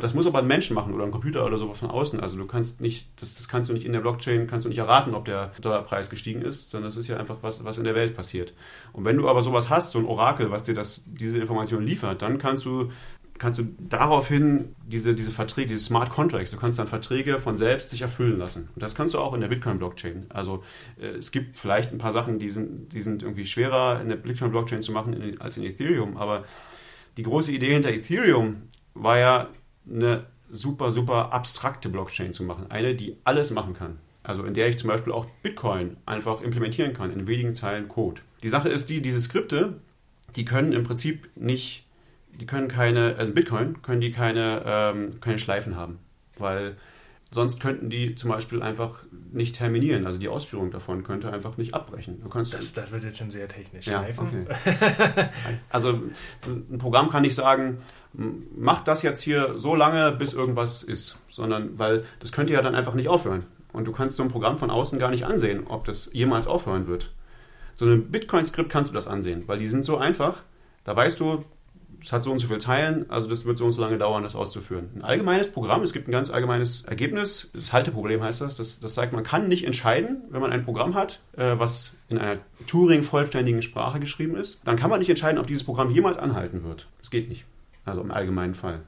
[0.00, 2.20] Das muss aber ein Mensch machen oder ein Computer oder sowas von außen.
[2.20, 4.78] Also du kannst nicht, das, das kannst du nicht in der Blockchain, kannst du nicht
[4.78, 7.96] erraten, ob der Dollarpreis gestiegen ist, sondern das ist ja einfach was, was in der
[7.96, 8.54] Welt passiert.
[8.92, 12.22] Und wenn du aber sowas hast, so ein Orakel, was dir das, diese Information liefert,
[12.22, 12.92] dann kannst du
[13.40, 17.90] kannst du daraufhin diese, diese Verträge, diese Smart Contracts, du kannst dann Verträge von selbst
[17.90, 18.68] sich erfüllen lassen.
[18.74, 20.26] Und das kannst du auch in der Bitcoin-Blockchain.
[20.28, 20.62] Also
[21.00, 24.16] äh, es gibt vielleicht ein paar Sachen, die sind, die sind irgendwie schwerer in der
[24.16, 26.44] Bitcoin-Blockchain zu machen in, als in Ethereum, aber
[27.16, 28.62] die große Idee hinter Ethereum
[28.94, 29.48] war ja,
[29.88, 32.70] eine super, super abstrakte Blockchain zu machen.
[32.70, 33.98] Eine, die alles machen kann.
[34.22, 38.20] Also in der ich zum Beispiel auch Bitcoin einfach implementieren kann in wenigen Zeilen Code.
[38.42, 39.80] Die Sache ist die, diese Skripte,
[40.36, 41.86] die können im Prinzip nicht,
[42.40, 45.98] die können keine, also Bitcoin können die keine, ähm, keine Schleifen haben,
[46.38, 46.76] weil
[47.30, 50.06] sonst könnten die zum Beispiel einfach nicht terminieren.
[50.06, 52.20] Also die Ausführung davon könnte einfach nicht abbrechen.
[52.22, 53.86] Du kannst Das, das wird jetzt schon sehr technisch.
[53.86, 54.46] Ja, Schleifen?
[54.48, 55.28] okay.
[55.70, 56.00] Also
[56.70, 57.78] ein Programm kann nicht sagen,
[58.12, 62.74] mach das jetzt hier so lange, bis irgendwas ist, sondern weil das könnte ja dann
[62.74, 63.44] einfach nicht aufhören.
[63.72, 66.88] Und du kannst so ein Programm von außen gar nicht ansehen, ob das jemals aufhören
[66.88, 67.12] wird.
[67.76, 70.42] So ein Bitcoin-Skript kannst du das ansehen, weil die sind so einfach.
[70.82, 71.44] Da weißt du,
[72.02, 74.22] es hat so und so viele Zeilen, also das wird so und so lange dauern,
[74.22, 74.90] das auszuführen.
[74.96, 78.94] Ein allgemeines Programm, es gibt ein ganz allgemeines Ergebnis, das Halteproblem heißt das, das, das
[78.94, 83.62] sagt, man kann nicht entscheiden, wenn man ein Programm hat, äh, was in einer Turing-vollständigen
[83.62, 86.88] Sprache geschrieben ist, dann kann man nicht entscheiden, ob dieses Programm jemals anhalten wird.
[87.00, 87.44] Das geht nicht.
[87.84, 88.82] Also im allgemeinen Fall.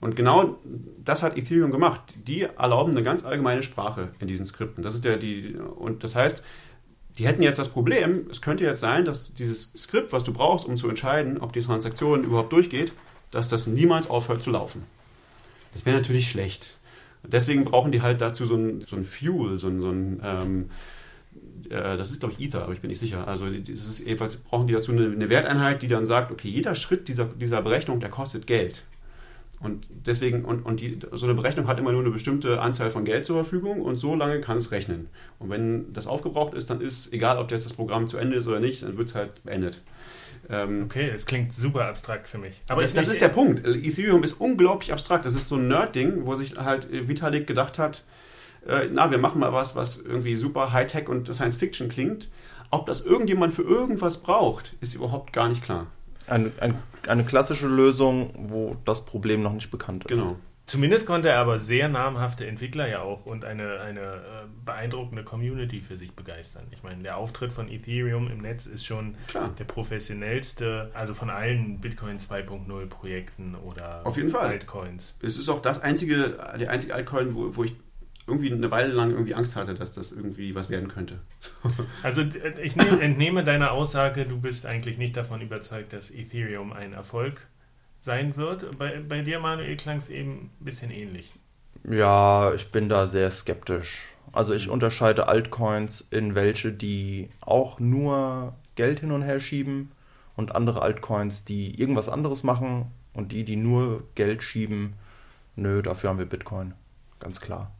[0.00, 0.58] Und genau
[1.04, 2.00] das hat Ethereum gemacht.
[2.26, 4.82] Die erlauben eine ganz allgemeine Sprache in diesen Skripten.
[4.82, 6.42] Das ist ja die, und das heißt,
[7.20, 10.64] die hätten jetzt das Problem, es könnte jetzt sein, dass dieses Skript, was du brauchst,
[10.64, 12.94] um zu entscheiden, ob die Transaktion überhaupt durchgeht,
[13.30, 14.84] dass das niemals aufhört zu laufen.
[15.74, 16.78] Das wäre natürlich schlecht.
[17.22, 20.70] Deswegen brauchen die halt dazu so ein, so ein Fuel, so ein, so ein ähm,
[21.68, 23.28] äh, das ist glaube ich Ether, aber ich bin nicht sicher.
[23.28, 26.74] Also das ist jedenfalls brauchen die dazu eine, eine Werteinheit, die dann sagt, okay, jeder
[26.74, 28.84] Schritt dieser, dieser Berechnung, der kostet Geld.
[29.60, 33.04] Und deswegen, und, und die, so eine Berechnung hat immer nur eine bestimmte Anzahl von
[33.04, 35.08] Geld zur Verfügung und so lange kann es rechnen.
[35.38, 38.46] Und wenn das aufgebraucht ist, dann ist, egal ob jetzt das Programm zu Ende ist
[38.46, 39.82] oder nicht, dann wird es halt beendet.
[40.48, 42.62] Ähm, Okay, es klingt super abstrakt für mich.
[42.68, 43.66] Aber das, ich, das ich, ist der Punkt.
[43.66, 45.26] Ethereum ist unglaublich abstrakt.
[45.26, 48.04] Das ist so ein Nerd-Ding, wo sich halt Vitalik gedacht hat,
[48.66, 52.28] äh, na, wir machen mal was, was irgendwie super Hightech und Science-Fiction klingt.
[52.70, 55.86] Ob das irgendjemand für irgendwas braucht, ist überhaupt gar nicht klar.
[56.26, 56.74] Ein, ein,
[57.08, 60.18] eine klassische Lösung, wo das Problem noch nicht bekannt ist.
[60.18, 60.36] Genau.
[60.70, 64.20] Zumindest konnte er aber sehr namhafte Entwickler ja auch und eine, eine äh,
[64.64, 66.62] beeindruckende Community für sich begeistern.
[66.70, 69.50] Ich meine, der Auftritt von Ethereum im Netz ist schon Klar.
[69.58, 74.46] der professionellste, also von allen Bitcoin 2.0 Projekten oder Auf jeden Fall.
[74.46, 75.16] Altcoins.
[75.20, 77.74] Es ist auch das einzige, die einzige Altcoin, wo, wo ich
[78.30, 81.20] irgendwie eine Weile lang irgendwie Angst hatte, dass das irgendwie was werden könnte.
[82.02, 86.72] Also äh, ich nehm, entnehme deiner Aussage, du bist eigentlich nicht davon überzeugt, dass Ethereum
[86.72, 87.46] ein Erfolg
[88.00, 88.78] sein wird.
[88.78, 91.34] Bei, bei dir, Manuel, klang es eben ein bisschen ähnlich.
[91.84, 93.98] Ja, ich bin da sehr skeptisch.
[94.32, 99.90] Also ich unterscheide Altcoins in welche, die auch nur Geld hin und her schieben
[100.36, 104.94] und andere Altcoins, die irgendwas anderes machen und die, die nur Geld schieben,
[105.56, 106.74] nö, dafür haben wir Bitcoin.
[107.18, 107.72] Ganz klar.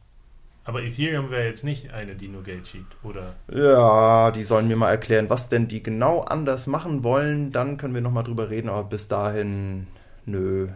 [0.63, 3.35] Aber Ethereum wäre jetzt nicht eine, die nur Geld schiebt, oder?
[3.51, 7.51] Ja, die sollen mir mal erklären, was denn die genau anders machen wollen.
[7.51, 9.87] Dann können wir nochmal drüber reden, aber bis dahin,
[10.25, 10.67] nö,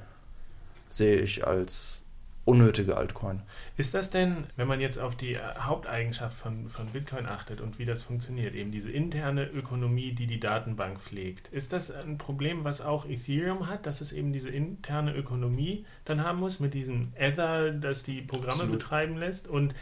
[0.90, 2.05] sehe ich als
[2.46, 3.42] unnötige Altcoin.
[3.76, 7.80] Ist das denn, wenn man jetzt auf die äh, Haupteigenschaft von, von Bitcoin achtet und
[7.80, 12.64] wie das funktioniert, eben diese interne Ökonomie, die die Datenbank pflegt, ist das ein Problem,
[12.64, 17.12] was auch Ethereum hat, dass es eben diese interne Ökonomie dann haben muss mit diesem
[17.16, 18.80] Ether, das die Programme Absolut.
[18.80, 19.48] betreiben lässt?
[19.48, 19.74] Und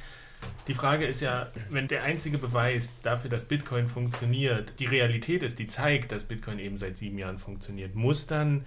[0.68, 5.60] die Frage ist ja, wenn der einzige Beweis dafür, dass Bitcoin funktioniert, die Realität ist,
[5.60, 8.66] die zeigt, dass Bitcoin eben seit sieben Jahren funktioniert, muss dann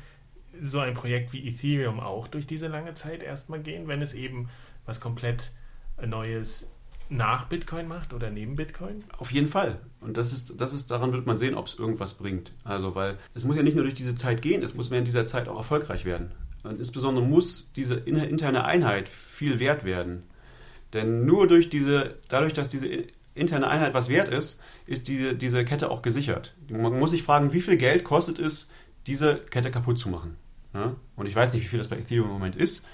[0.62, 4.48] so ein Projekt wie Ethereum auch durch diese lange Zeit erstmal gehen, wenn es eben
[4.84, 5.52] was komplett
[6.04, 6.68] Neues
[7.08, 9.04] nach Bitcoin macht oder neben Bitcoin?
[9.18, 9.80] Auf jeden Fall.
[10.00, 12.52] Und das ist, das ist, daran wird man sehen, ob es irgendwas bringt.
[12.64, 15.24] Also, weil es muss ja nicht nur durch diese Zeit gehen, es muss während dieser
[15.24, 16.32] Zeit auch erfolgreich werden.
[16.64, 20.24] Und insbesondere muss diese in- interne Einheit viel wert werden.
[20.92, 22.88] Denn nur durch diese, dadurch, dass diese
[23.34, 26.54] interne Einheit was wert ist, ist diese, diese Kette auch gesichert.
[26.68, 28.68] Man muss sich fragen, wie viel Geld kostet es,
[29.06, 30.36] diese Kette kaputt zu machen.
[30.74, 30.94] Ja?
[31.16, 32.84] Und ich weiß nicht, wie viel das bei Ethereum im Moment ist.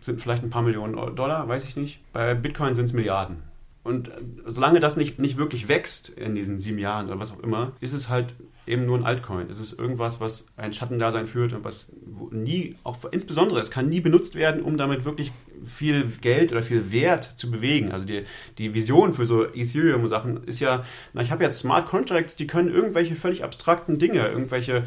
[0.00, 2.00] Sind vielleicht ein paar Millionen Dollar, weiß ich nicht.
[2.12, 3.42] Bei Bitcoin sind es Milliarden.
[3.84, 4.12] Und äh,
[4.46, 7.92] solange das nicht, nicht wirklich wächst in diesen sieben Jahren oder was auch immer, ist
[7.92, 8.34] es halt
[8.66, 9.50] eben nur ein Altcoin.
[9.50, 11.92] Es ist irgendwas, was ein Schattendasein führt und was
[12.30, 15.32] nie, auch insbesondere, es kann nie benutzt werden, um damit wirklich
[15.66, 17.92] viel Geld oder viel Wert zu bewegen.
[17.92, 18.24] Also die,
[18.56, 22.70] die Vision für so Ethereum-Sachen ist ja, na, ich habe jetzt Smart Contracts, die können
[22.70, 24.84] irgendwelche völlig abstrakten Dinge, irgendwelche,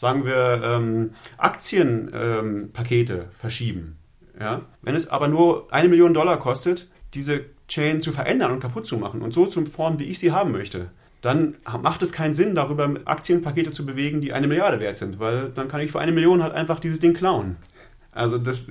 [0.00, 3.98] sagen wir, ähm, Aktienpakete ähm, verschieben.
[4.40, 4.62] Ja?
[4.80, 8.96] Wenn es aber nur eine Million Dollar kostet, diese Chain zu verändern und kaputt zu
[8.96, 10.88] machen und so zu formen, wie ich sie haben möchte,
[11.20, 15.50] dann macht es keinen Sinn, darüber Aktienpakete zu bewegen, die eine Milliarde wert sind, weil
[15.50, 17.56] dann kann ich für eine Million halt einfach dieses Ding klauen.
[18.10, 18.70] Also das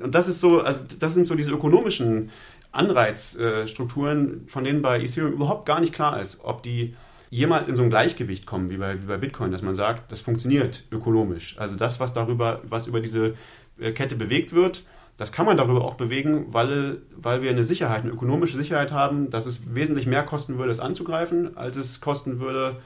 [0.00, 2.30] und das ist so, also das sind so diese ökonomischen
[2.72, 6.96] Anreizstrukturen, von denen bei Ethereum überhaupt gar nicht klar ist, ob die
[7.34, 10.20] jemals in so ein Gleichgewicht kommen wie bei, wie bei Bitcoin, dass man sagt, das
[10.20, 11.56] funktioniert ökonomisch.
[11.58, 13.34] Also das, was darüber, was über diese
[13.78, 14.84] äh, Kette bewegt wird,
[15.18, 19.30] das kann man darüber auch bewegen, weil, weil wir eine Sicherheit, eine ökonomische Sicherheit haben,
[19.30, 22.76] dass es wesentlich mehr kosten würde, es anzugreifen, als es kosten würde,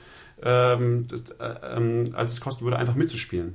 [0.43, 3.55] ähm, das, äh, ähm, als es kosten würde, einfach mitzuspielen.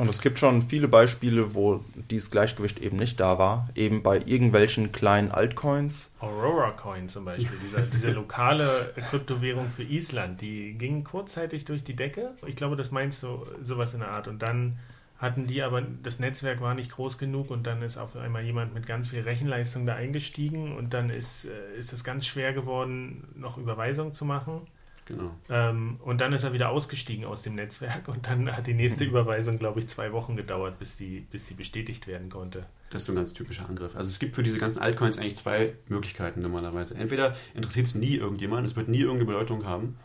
[0.00, 3.68] Und es gibt schon viele Beispiele, wo dieses Gleichgewicht eben nicht da war.
[3.74, 6.08] Eben bei irgendwelchen kleinen Altcoins.
[6.20, 11.96] Aurora Coin zum Beispiel, diese, diese lokale Kryptowährung für Island, die ging kurzzeitig durch die
[11.96, 12.30] Decke.
[12.46, 14.26] Ich glaube, das meinst du sowas in der Art.
[14.26, 14.78] Und dann
[15.18, 18.72] hatten die aber, das Netzwerk war nicht groß genug und dann ist auf einmal jemand
[18.72, 23.28] mit ganz viel Rechenleistung da eingestiegen und dann ist, äh, ist es ganz schwer geworden,
[23.34, 24.62] noch Überweisungen zu machen.
[25.10, 25.34] Genau.
[25.48, 29.04] Ähm, und dann ist er wieder ausgestiegen aus dem Netzwerk und dann hat die nächste
[29.04, 32.66] Überweisung, glaube ich, zwei Wochen gedauert, bis die, bis die bestätigt werden konnte.
[32.90, 33.96] Das ist so ein ganz typischer Angriff.
[33.96, 36.94] Also es gibt für diese ganzen Altcoins eigentlich zwei Möglichkeiten normalerweise.
[36.94, 39.96] Entweder interessiert es nie irgendjemand, es wird nie irgendeine Bedeutung haben,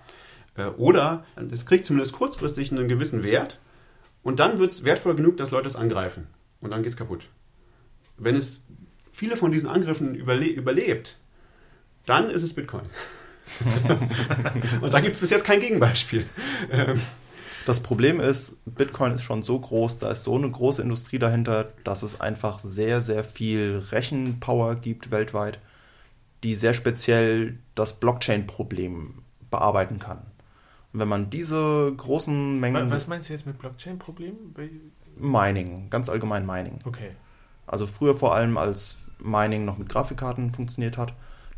[0.56, 3.60] äh, oder es kriegt zumindest kurzfristig einen gewissen Wert
[4.24, 6.28] und dann wird es wertvoll genug, dass Leute es angreifen.
[6.62, 7.28] Und dann geht es kaputt.
[8.18, 8.66] Wenn es
[9.12, 11.18] viele von diesen Angriffen überle überlebt,
[12.08, 12.86] dann ist es Bitcoin.
[14.82, 16.26] und da gibt es bis jetzt kein Gegenbeispiel.
[16.72, 17.02] Ähm,
[17.66, 21.70] Das Problem ist, Bitcoin ist schon so groß, da ist so eine große Industrie dahinter,
[21.84, 25.60] dass es einfach sehr, sehr viel Rechenpower gibt weltweit,
[26.44, 29.16] die sehr speziell das Blockchain-Problem
[29.50, 30.20] bearbeiten kann.
[30.94, 34.54] Und wenn man diese großen Mengen Was meinst du jetzt mit Blockchain-Problemen?
[35.18, 36.80] Mining, ganz allgemein Mining.
[36.86, 37.12] Okay.
[37.66, 41.14] Also früher vor allem, als Mining noch mit Grafikkarten funktioniert hat,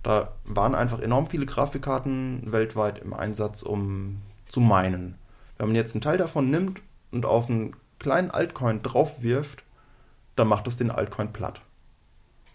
[0.08, 5.16] da waren einfach enorm viele Grafikkarten weltweit im Einsatz, um zu minen.
[5.58, 9.64] Wenn man jetzt einen Teil davon nimmt und auf einen kleinen Altcoin drauf wirft,
[10.38, 11.60] dann macht es den Altcoin platt.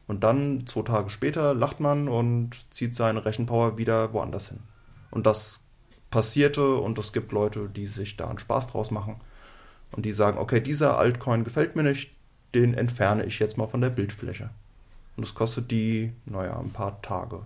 [0.07, 4.61] Und dann, zwei Tage später, lacht man und zieht seine Rechenpower wieder woanders hin.
[5.11, 5.61] Und das
[6.11, 9.21] passierte und es gibt Leute, die sich da einen Spaß draus machen
[9.91, 12.17] und die sagen, okay, dieser Altcoin gefällt mir nicht,
[12.55, 14.49] den entferne ich jetzt mal von der Bildfläche.
[15.17, 17.45] Und das kostet die, naja, ein paar Tage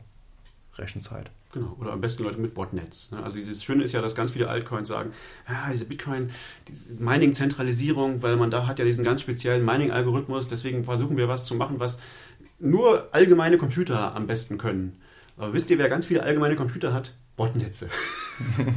[0.77, 1.31] Rechenzeit.
[1.53, 3.11] Genau, oder am besten Leute mit Botnets.
[3.13, 3.23] ne?
[3.23, 5.13] Also das Schöne ist ja, dass ganz viele Altcoins sagen,
[5.47, 6.31] ah, diese Bitcoin,
[6.69, 11.47] diese Mining-Zentralisierung, weil man da hat ja diesen ganz speziellen Mining-Algorithmus, deswegen versuchen wir was
[11.47, 12.01] zu machen, was
[12.59, 15.01] nur allgemeine Computer am besten können.
[15.37, 17.15] Aber wisst ihr, wer ganz viele allgemeine Computer hat?
[17.37, 17.91] Botnetze.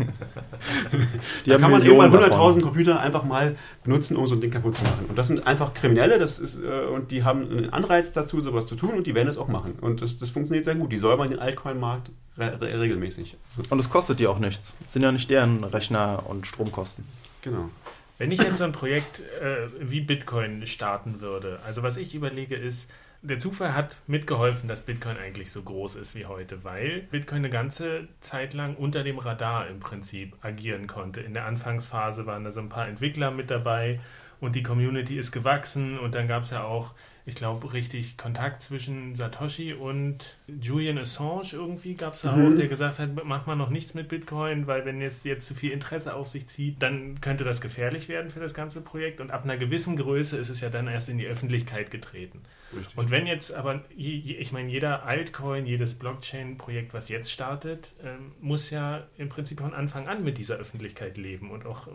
[1.45, 2.53] Die da kann man Millionen irgendwann davon.
[2.53, 5.05] 100.000 Computer einfach mal benutzen, um so ein Ding kaputt zu machen.
[5.07, 8.67] Und das sind einfach Kriminelle, das ist, äh, und die haben einen Anreiz dazu, sowas
[8.67, 9.73] zu tun, und die werden es auch machen.
[9.79, 10.91] Und das, das funktioniert sehr gut.
[10.91, 13.37] Die säubern den Altcoin-Markt re re regelmäßig.
[13.69, 14.75] Und es kostet die auch nichts.
[14.85, 17.05] Es sind ja nicht deren Rechner und Stromkosten.
[17.41, 17.69] genau.
[18.17, 22.55] Wenn ich jetzt so ein Projekt äh, wie Bitcoin starten würde, also was ich überlege
[22.55, 22.89] ist,
[23.21, 27.49] der Zufall hat mitgeholfen, dass Bitcoin eigentlich so groß ist wie heute, weil Bitcoin eine
[27.49, 31.19] ganze Zeit lang unter dem Radar im Prinzip agieren konnte.
[31.21, 33.99] In der Anfangsphase waren da so ein paar Entwickler mit dabei
[34.39, 38.61] und die Community ist gewachsen und dann gab es ja auch, ich glaube, richtig Kontakt
[38.63, 42.53] zwischen Satoshi und Julian Assange irgendwie gab es da Mhm.
[42.53, 45.53] auch, der gesagt hat, mach mal noch nichts mit Bitcoin, weil wenn es jetzt zu
[45.53, 49.29] viel Interesse auf sich zieht, dann könnte das gefährlich werden für das ganze Projekt und
[49.29, 52.41] ab einer gewissen Größe ist es ja dann erst in die Öffentlichkeit getreten.
[52.75, 52.97] Richtig.
[52.97, 58.69] Und wenn jetzt aber, ich meine, jeder Altcoin, jedes Blockchain-Projekt, was jetzt startet, ähm, muss
[58.69, 61.91] ja im Prinzip von Anfang an mit dieser Öffentlichkeit leben und auch äh,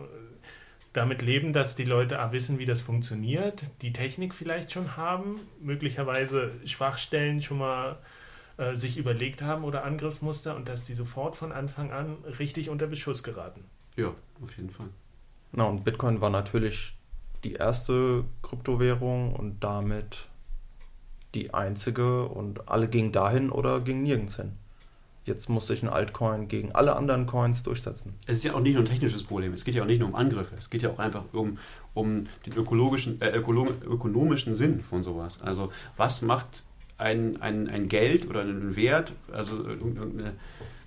[0.93, 5.39] damit leben, dass die Leute A, wissen, wie das funktioniert, die Technik vielleicht schon haben,
[5.61, 7.99] möglicherweise Schwachstellen schon mal
[8.57, 12.87] äh, sich überlegt haben oder Angriffsmuster und dass die sofort von Anfang an richtig unter
[12.87, 13.65] Beschuss geraten.
[13.95, 14.89] ja, auf jeden Fall.
[15.51, 16.97] Na, und Bitcoin war natürlich
[17.45, 20.27] die erste Kryptowährung und damit
[21.35, 24.53] die einzige und alle gingen dahin oder gingen nirgends hin.
[25.25, 28.13] Jetzt muss sich ein Altcoin gegen alle anderen Coins durchsetzen.
[28.27, 30.09] Es ist ja auch nicht nur ein technisches Problem, es geht ja auch nicht nur
[30.09, 31.57] um Angriffe, es geht ja auch einfach um,
[31.95, 35.41] um den ökologischen, äh, ökolo ökonomischen Sinn von sowas.
[35.41, 36.63] Also was macht
[36.97, 40.33] ein, ein, ein Geld oder einen Wert, also irgendeine,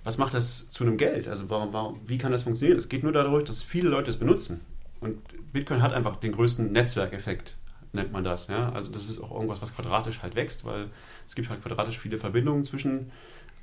[0.03, 1.27] was macht das zu einem Geld?
[1.27, 2.79] Also warum, warum, wie kann das funktionieren?
[2.79, 4.61] Es geht nur dadurch, dass viele Leute es benutzen.
[5.01, 5.19] Und
[5.53, 7.55] Bitcoin hat einfach den größten Netzwerkeffekt,
[7.93, 8.47] nennt man das.
[8.47, 8.71] Ja?
[8.71, 10.87] Also das ist auch irgendwas, was quadratisch halt wächst, weil
[11.27, 13.11] es gibt halt quadratisch viele Verbindungen zwischen,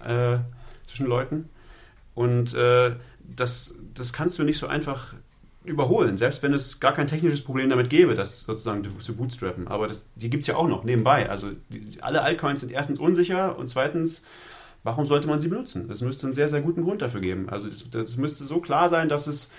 [0.04, 0.38] äh,
[0.84, 1.48] zwischen Leuten.
[2.14, 5.14] Und äh, das, das kannst du nicht so einfach
[5.64, 9.68] überholen, selbst wenn es gar kein technisches Problem damit gäbe, das sozusagen zu bootstrappen.
[9.68, 11.28] Aber das, die gibt es ja auch noch nebenbei.
[11.28, 14.24] Also die, alle Altcoins sind erstens unsicher und zweitens,
[14.84, 15.90] warum sollte man sie benutzen?
[15.90, 17.48] Es müsste einen sehr, sehr guten Grund dafür geben.
[17.50, 19.50] Also das, das müsste so klar sein, dass es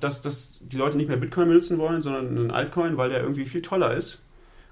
[0.00, 3.44] dass, dass die Leute nicht mehr Bitcoin benutzen wollen, sondern einen Altcoin, weil der irgendwie
[3.44, 4.22] viel toller ist.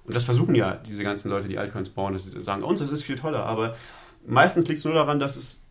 [0.05, 2.91] Und das versuchen ja diese ganzen Leute, die Altcoins bauen, dass sie sagen, uns, das
[2.91, 3.45] ist viel toller.
[3.45, 3.77] Aber
[4.27, 5.65] meistens liegt es nur daran, dass es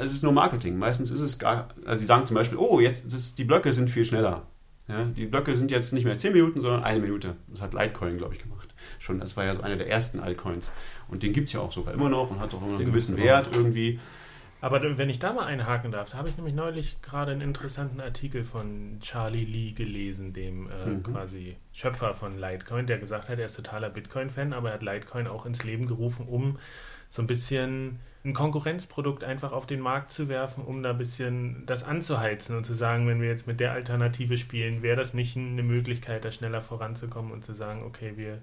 [0.00, 0.76] es ist nur Marketing.
[0.76, 3.88] Meistens ist es gar, also sie sagen zum Beispiel, oh, jetzt das, die Blöcke sind
[3.90, 4.46] viel schneller.
[4.88, 7.36] Ja, die Blöcke sind jetzt nicht mehr 10 Minuten, sondern eine Minute.
[7.48, 8.74] Das hat Litecoin, glaube ich, gemacht.
[8.98, 10.72] Schon, das war ja so einer der ersten Altcoins.
[11.08, 13.16] Und den gibt es ja auch sogar immer noch und hat auch immer einen gewissen
[13.18, 14.00] Wert irgendwie.
[14.60, 18.00] Aber wenn ich da mal einhaken darf, da habe ich nämlich neulich gerade einen interessanten
[18.00, 21.02] Artikel von Charlie Lee gelesen, dem äh, mhm.
[21.04, 25.28] quasi Schöpfer von Litecoin, der gesagt hat, er ist totaler Bitcoin-Fan, aber er hat Litecoin
[25.28, 26.58] auch ins Leben gerufen, um
[27.08, 31.64] so ein bisschen ein Konkurrenzprodukt einfach auf den Markt zu werfen, um da ein bisschen
[31.66, 35.36] das anzuheizen und zu sagen, wenn wir jetzt mit der Alternative spielen, wäre das nicht
[35.36, 38.42] eine Möglichkeit, da schneller voranzukommen und zu sagen, okay, wir,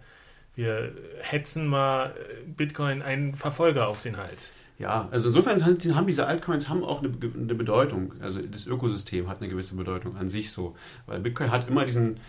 [0.55, 2.16] wir hetzen mal
[2.47, 4.53] Bitcoin einen Verfolger auf den Hals.
[4.78, 8.14] Ja, also insofern haben diese Altcoins haben auch eine, eine, Bedeutung.
[8.20, 10.76] Also das Ökosystem hat eine gewisse Bedeutung an sich so.
[11.06, 12.20] Weil Bitcoin hat immer diesen,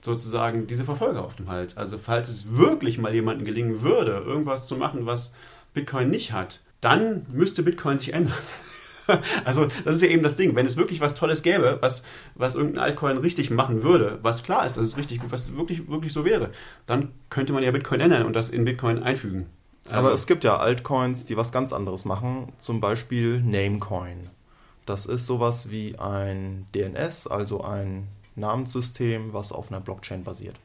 [0.00, 1.76] sozusagen, diese Verfolger auf dem Hals.
[1.76, 5.34] Also falls es wirklich mal jemandem gelingen würde, irgendwas zu machen, was
[5.74, 8.34] Bitcoin nicht hat, dann müsste Bitcoin sich ändern.
[9.44, 10.54] Also, das ist ja eben das Ding.
[10.54, 12.04] Wenn es wirklich was Tolles gäbe, was,
[12.36, 16.12] was irgendein Altcoin richtig machen würde, was klar ist, dass es richtig, was wirklich, wirklich
[16.12, 16.50] so wäre,
[16.86, 19.48] dann könnte man ja Bitcoin ändern und das in Bitcoin einfügen.
[19.86, 24.30] Also Aber es gibt ja Altcoins, die was ganz anderes machen, zum Beispiel Namecoin.
[24.86, 30.56] Das ist sowas wie ein DNS, also ein Namenssystem, was auf einer Blockchain basiert.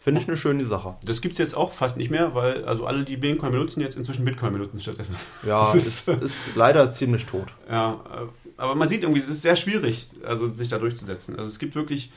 [0.00, 0.96] Finde ich eine schöne Sache.
[1.02, 3.96] Das gibt es jetzt auch fast nicht mehr, weil also alle, die Bitcoin benutzen, jetzt
[3.96, 5.16] inzwischen Bitcoin benutzen stattdessen.
[5.44, 7.48] Ja, ist, ist leider ziemlich tot.
[7.68, 11.36] Ja, äh, aber man sieht irgendwie, es ist sehr schwierig, also sich da durchzusetzen.
[11.36, 12.12] Also es gibt wirklich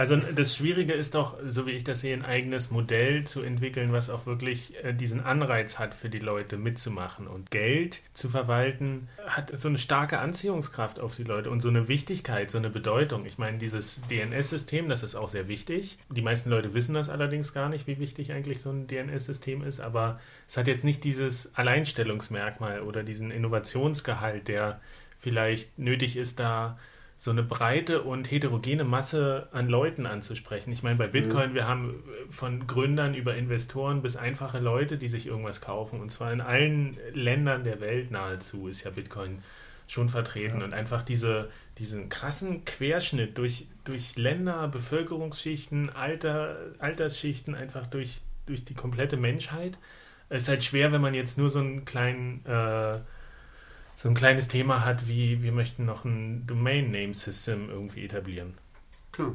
[0.00, 3.92] also das Schwierige ist doch, so wie ich das sehe, ein eigenes Modell zu entwickeln,
[3.92, 7.26] was auch wirklich äh, diesen Anreiz hat für die Leute mitzumachen.
[7.26, 11.86] Und Geld zu verwalten hat so eine starke Anziehungskraft auf die Leute und so eine
[11.88, 13.26] Wichtigkeit, so eine Bedeutung.
[13.26, 15.98] Ich meine, dieses DNS-System, das ist auch sehr wichtig.
[16.08, 19.80] Die meisten Leute wissen das allerdings gar nicht, wie wichtig eigentlich so ein DNS-System ist,
[19.80, 24.80] aber es hat jetzt nicht dieses Alleinstellungsmerkmal oder diesen Innovationsgehalt, der
[25.18, 26.78] vielleicht nötig ist, da
[27.20, 30.72] so eine breite und heterogene Masse an Leuten anzusprechen.
[30.72, 31.54] Ich meine, bei Bitcoin, mhm.
[31.54, 36.00] wir haben von Gründern über Investoren bis einfache Leute, die sich irgendwas kaufen.
[36.00, 39.42] Und zwar in allen Ländern der Welt nahezu ist ja Bitcoin
[39.86, 40.60] schon vertreten.
[40.60, 40.64] Ja.
[40.64, 48.64] Und einfach diese, diesen krassen Querschnitt durch, durch Länder, Bevölkerungsschichten, Alter, Altersschichten, einfach durch, durch
[48.64, 49.76] die komplette Menschheit.
[50.30, 53.00] Es ist halt schwer, wenn man jetzt nur so einen kleinen äh,
[54.00, 58.54] so ein kleines Thema hat, wie wir möchten noch ein Domain Name System irgendwie etablieren.
[59.12, 59.34] Klar.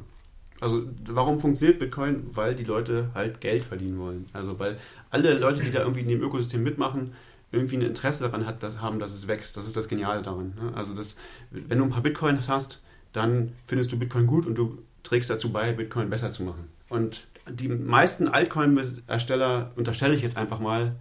[0.59, 2.31] Also warum funktioniert Bitcoin?
[2.31, 4.25] Weil die Leute halt Geld verdienen wollen.
[4.33, 4.77] Also weil
[5.11, 7.13] alle Leute, die da irgendwie in dem Ökosystem mitmachen,
[7.51, 9.55] irgendwie ein Interesse daran hat, dass, haben, dass es wächst.
[9.55, 10.55] Das ist das Geniale daran.
[10.59, 10.75] Ne?
[10.75, 11.15] Also das,
[11.51, 12.81] wenn du ein paar Bitcoins hast,
[13.13, 16.69] dann findest du Bitcoin gut und du trägst dazu bei, Bitcoin besser zu machen.
[16.89, 20.95] Und die meisten Altcoin-Ersteller, unterstelle ich jetzt einfach mal,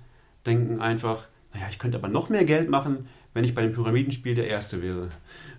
[0.44, 4.34] denken einfach, naja, ich könnte aber noch mehr Geld machen, wenn ich bei dem Pyramidenspiel
[4.34, 5.10] der Erste wäre.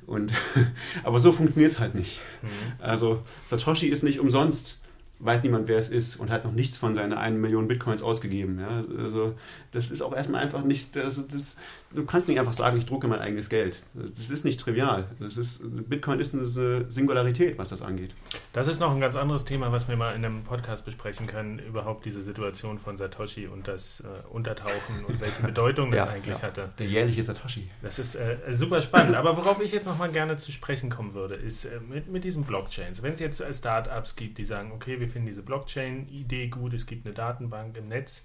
[0.08, 0.34] Und,
[1.04, 2.22] aber so funktioniert es halt nicht.
[2.42, 2.48] Mhm.
[2.80, 4.82] Also Satoshi ist nicht umsonst
[5.20, 8.60] weiß niemand, wer es ist und hat noch nichts von seiner 1 Million Bitcoins ausgegeben.
[8.60, 8.84] Ja?
[9.02, 9.36] Also
[9.72, 11.56] das ist auch erstmal einfach nicht, also das,
[11.92, 13.82] du kannst nicht einfach sagen, ich drucke mein eigenes Geld.
[13.94, 15.06] Das ist nicht trivial.
[15.20, 16.46] Das ist, Bitcoin ist eine
[16.90, 18.16] Singularität, was das angeht.
[18.54, 21.60] Das ist noch ein ganz anderes Thema, was wir mal in einem Podcast besprechen können,
[21.60, 26.38] überhaupt diese Situation von Satoshi und das äh, Untertauchen und welche Bedeutung das ja, eigentlich
[26.38, 26.44] ja.
[26.44, 26.70] hatte.
[26.80, 27.70] Der jährliche Satoshi.
[27.82, 29.16] Das ist äh, super spannend.
[29.16, 32.44] Aber worauf ich jetzt nochmal gerne zu sprechen kommen würde, ist äh, mit, mit diesen
[32.44, 33.02] Blockchains.
[33.02, 37.06] Wenn es jetzt Startups gibt, die sagen, okay, wir finden diese Blockchain-Idee gut, es gibt
[37.06, 38.24] eine Datenbank im Netz.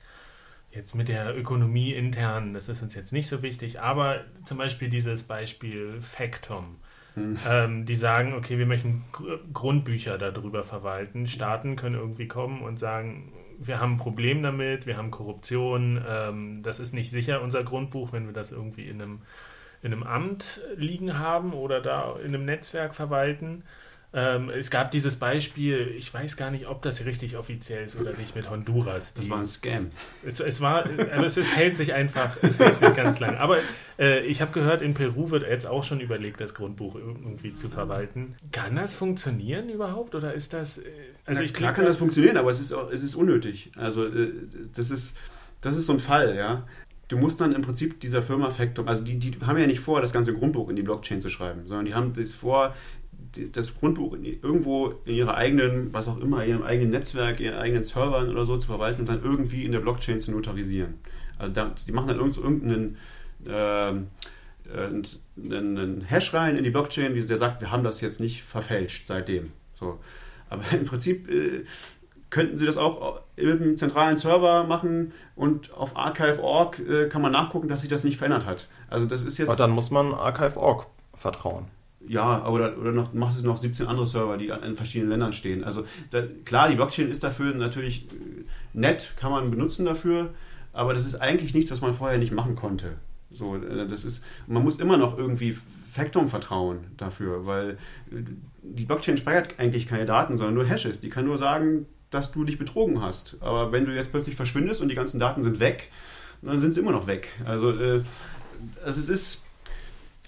[0.72, 4.88] Jetzt mit der Ökonomie intern, das ist uns jetzt nicht so wichtig, aber zum Beispiel
[4.88, 6.76] dieses Beispiel Factom.
[7.14, 7.36] Hm.
[7.48, 9.04] Ähm, die sagen, okay, wir möchten
[9.52, 11.26] Grundbücher darüber verwalten.
[11.26, 16.62] Staaten können irgendwie kommen und sagen, wir haben ein Problem damit, wir haben Korruption, ähm,
[16.62, 19.22] das ist nicht sicher, unser Grundbuch, wenn wir das irgendwie in einem,
[19.82, 23.64] in einem Amt liegen haben oder da in einem Netzwerk verwalten.
[24.12, 28.12] Ähm, es gab dieses Beispiel, ich weiß gar nicht, ob das richtig offiziell ist oder
[28.14, 29.14] nicht, mit Honduras.
[29.14, 29.92] Die, das war ein Scam.
[30.24, 33.36] Es, es war, also es, es, hält sich einfach, es hält sich ganz lang.
[33.36, 33.58] Aber
[34.00, 37.68] äh, ich habe gehört, in Peru wird jetzt auch schon überlegt, das Grundbuch irgendwie zu
[37.68, 38.34] verwalten.
[38.50, 40.78] Kann das funktionieren überhaupt oder ist das?
[40.78, 40.90] Äh,
[41.24, 43.70] also Na, ich klar kann das funktionieren, aber es ist, auch, es ist unnötig.
[43.76, 44.32] Also äh,
[44.74, 45.16] das ist,
[45.60, 46.66] das ist so ein Fall, ja
[47.10, 50.00] du musst dann im Prinzip dieser Firma Factor, also die, die haben ja nicht vor,
[50.00, 52.74] das ganze Grundbuch in die Blockchain zu schreiben, sondern die haben das vor,
[53.52, 58.30] das Grundbuch irgendwo in ihrer eigenen, was auch immer, ihrem eigenen Netzwerk, ihren eigenen Servern
[58.30, 60.94] oder so zu verwalten und dann irgendwie in der Blockchain zu notarisieren.
[61.38, 62.96] Also da, die machen dann irgendeinen
[63.46, 63.94] äh,
[64.72, 69.52] einen Hash rein in die Blockchain, der sagt, wir haben das jetzt nicht verfälscht seitdem.
[69.78, 69.98] So.
[70.48, 71.64] Aber im Prinzip äh,
[72.28, 77.68] könnten sie das auch im zentralen Server machen und auf archive.org äh, kann man nachgucken,
[77.68, 78.68] dass sich das nicht verändert hat.
[78.88, 79.48] Also das ist jetzt.
[79.48, 81.66] Aber dann muss man archive.org vertrauen.
[82.08, 85.64] Ja, oder, oder noch, machst es noch 17 andere Server, die in verschiedenen Ländern stehen.
[85.64, 90.30] Also da, klar, die Blockchain ist dafür natürlich äh, nett, kann man benutzen dafür,
[90.72, 92.96] aber das ist eigentlich nichts, was man vorher nicht machen konnte.
[93.30, 95.58] So, äh, das ist, man muss immer noch irgendwie
[95.90, 97.70] Faktum vertrauen dafür, weil
[98.10, 98.22] äh,
[98.62, 101.00] die Blockchain speichert eigentlich keine Daten, sondern nur Hashes.
[101.00, 103.36] Die kann nur sagen, dass du dich betrogen hast.
[103.40, 105.90] Aber wenn du jetzt plötzlich verschwindest und die ganzen Daten sind weg,
[106.42, 107.28] dann sind sie immer noch weg.
[107.44, 108.02] Also, äh,
[108.84, 109.46] also es ist.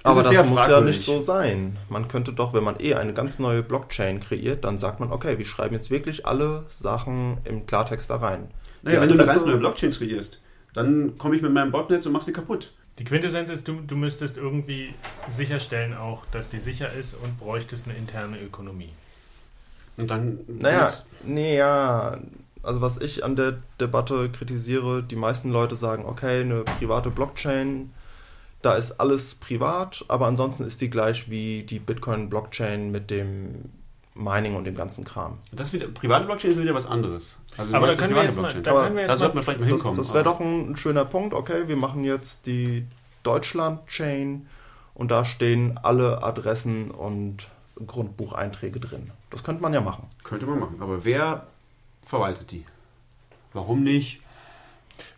[0.04, 1.76] Aber ist das muss ja nicht so sein.
[1.88, 5.38] Man könnte doch, wenn man eh eine ganz neue Blockchain kreiert, dann sagt man, okay,
[5.38, 8.48] wir schreiben jetzt wirklich alle Sachen im Klartext da rein.
[8.82, 10.40] Naja, Die wenn du eine ganz neue Blockchain kreierst,
[10.74, 12.72] dann komme ich mit meinem Botnetz und mache sie kaputt.
[12.98, 14.94] Die Quintessenz ist, du, du müsstest irgendwie
[15.30, 18.90] sicherstellen auch, dass die sicher ist und bräuchtest eine interne Ökonomie.
[19.96, 20.40] Und dann.
[20.46, 20.92] Naja,
[21.24, 22.18] nee, ja.
[22.62, 27.90] Also was ich an der Debatte kritisiere, die meisten Leute sagen, okay, eine private Blockchain,
[28.62, 33.70] da ist alles privat, aber ansonsten ist die gleich wie die Bitcoin-Blockchain mit dem
[34.14, 35.38] Mining und dem ganzen Kram.
[35.52, 37.36] Das wieder, private Blockchain ist wieder was anderes.
[37.56, 38.62] Also, Aber da ist können wir eine jetzt mal, Blockchain?
[38.62, 39.96] da Aber können wir Da jetzt sollten wir vielleicht mal Das, hinkommen.
[39.96, 42.86] das wäre doch ein schöner Punkt, okay, wir machen jetzt die
[43.22, 44.46] Deutschland-Chain
[44.94, 47.48] und da stehen alle Adressen und
[47.86, 49.10] Grundbucheinträge drin.
[49.30, 50.06] Das könnte man ja machen.
[50.24, 50.76] Könnte man machen.
[50.80, 51.46] Aber wer
[52.06, 52.64] verwaltet die?
[53.54, 54.20] Warum nicht?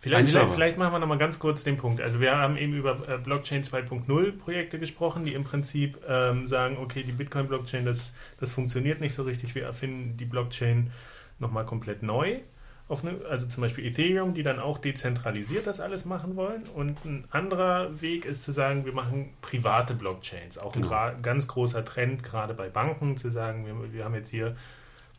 [0.01, 2.01] Vielleicht, vielleicht, vielleicht machen wir noch mal ganz kurz den Punkt.
[2.01, 6.77] Also wir haben eben über äh, Blockchain 2.0 Projekte gesprochen, die im Prinzip ähm, sagen,
[6.81, 9.55] okay, die Bitcoin-Blockchain, das, das funktioniert nicht so richtig.
[9.55, 10.91] Wir erfinden die Blockchain
[11.39, 12.41] nochmal komplett neu.
[12.87, 16.65] Eine, also zum Beispiel Ethereum, die dann auch dezentralisiert das alles machen wollen.
[16.75, 20.59] Und ein anderer Weg ist zu sagen, wir machen private Blockchains.
[20.59, 21.11] Auch ein Genau.
[21.23, 24.55] ganz großer Trend, gerade bei Banken, zu sagen, wir, wir haben jetzt hier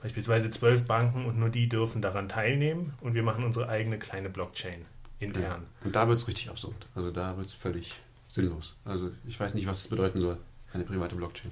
[0.06, 4.30] beispielsweise zwölf Banken und nur die dürfen daran teilnehmen und wir machen unsere eigene kleine
[4.30, 4.86] Blockchain
[5.18, 5.64] intern.
[5.84, 6.76] Und da wird es richtig absurd.
[6.94, 8.76] Also da wird es völlig sinnlos.
[8.86, 10.38] Also ich weiß nicht, was es bedeuten soll,
[10.74, 11.50] eine private Blockchain.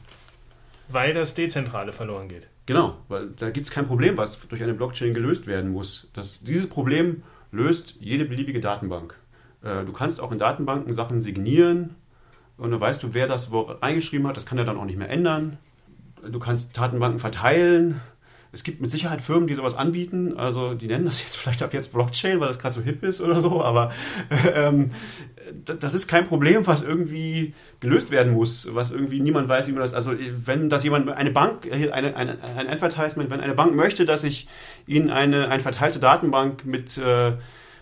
[0.88, 2.47] Weil das Dezentrale verloren geht.
[2.68, 6.12] Genau, weil da gibt es kein Problem, was durch eine Blockchain gelöst werden muss.
[6.14, 9.16] Das, dieses Problem löst jede beliebige Datenbank.
[9.64, 11.95] Äh, du kannst auch in Datenbanken Sachen signieren
[12.58, 14.38] und dann weißt du, wer das wo reingeschrieben hat.
[14.38, 15.58] Das kann er dann auch nicht mehr ändern.
[16.22, 17.99] Du kannst Datenbanken verteilen.
[18.54, 20.38] Es gibt mit Sicherheit Firmen, die sowas anbieten.
[20.38, 23.20] Also die nennen das jetzt vielleicht ab jetzt Blockchain, weil das gerade so hip ist
[23.20, 23.64] oder so.
[23.64, 23.91] Aber
[24.56, 24.91] ähm,
[25.51, 29.72] d- das ist kein Problem, was irgendwie gelöst werden muss, was irgendwie niemand weiß, wie
[29.72, 29.95] man das.
[29.95, 30.14] Also
[30.45, 34.24] wenn das jemand, eine Bank, äh, eine, eine, ein Advertisement, wenn eine Bank möchte, dass
[34.24, 34.47] ich
[34.86, 37.34] ihnen eine, eine verteilte Datenbank mit, äh,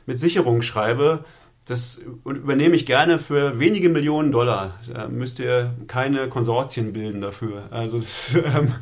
[0.05, 1.25] mit Sicherung schreibe,
[1.67, 4.79] das übernehme ich gerne für wenige Millionen Dollar.
[4.91, 7.67] Da müsst ihr keine Konsortien bilden dafür.
[7.71, 8.73] Also das, ähm,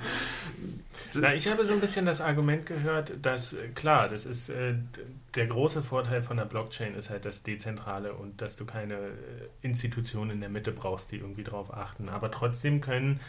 [1.15, 4.75] Na, ich habe so ein bisschen das Argument gehört, dass, äh, klar, das ist äh,
[5.35, 9.09] der große Vorteil von der Blockchain ist halt das Dezentrale und dass du keine äh,
[9.61, 12.09] Institutionen in der Mitte brauchst, die irgendwie drauf achten.
[12.09, 13.19] Aber trotzdem können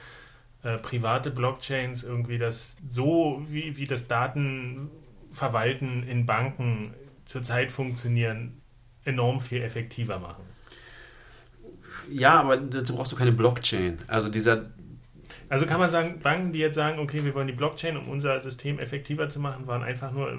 [0.63, 8.61] äh, private Blockchains irgendwie das so, wie, wie das Datenverwalten in Banken zurzeit funktionieren,
[9.05, 10.45] enorm viel effektiver machen.
[12.11, 13.99] ja, aber dazu brauchst du keine Blockchain.
[14.07, 14.67] Also dieser
[15.51, 18.41] Also kann man sagen, Banken, die jetzt sagen, okay, wir wollen die Blockchain, um unser
[18.41, 20.39] System effektiver zu machen, waren einfach nur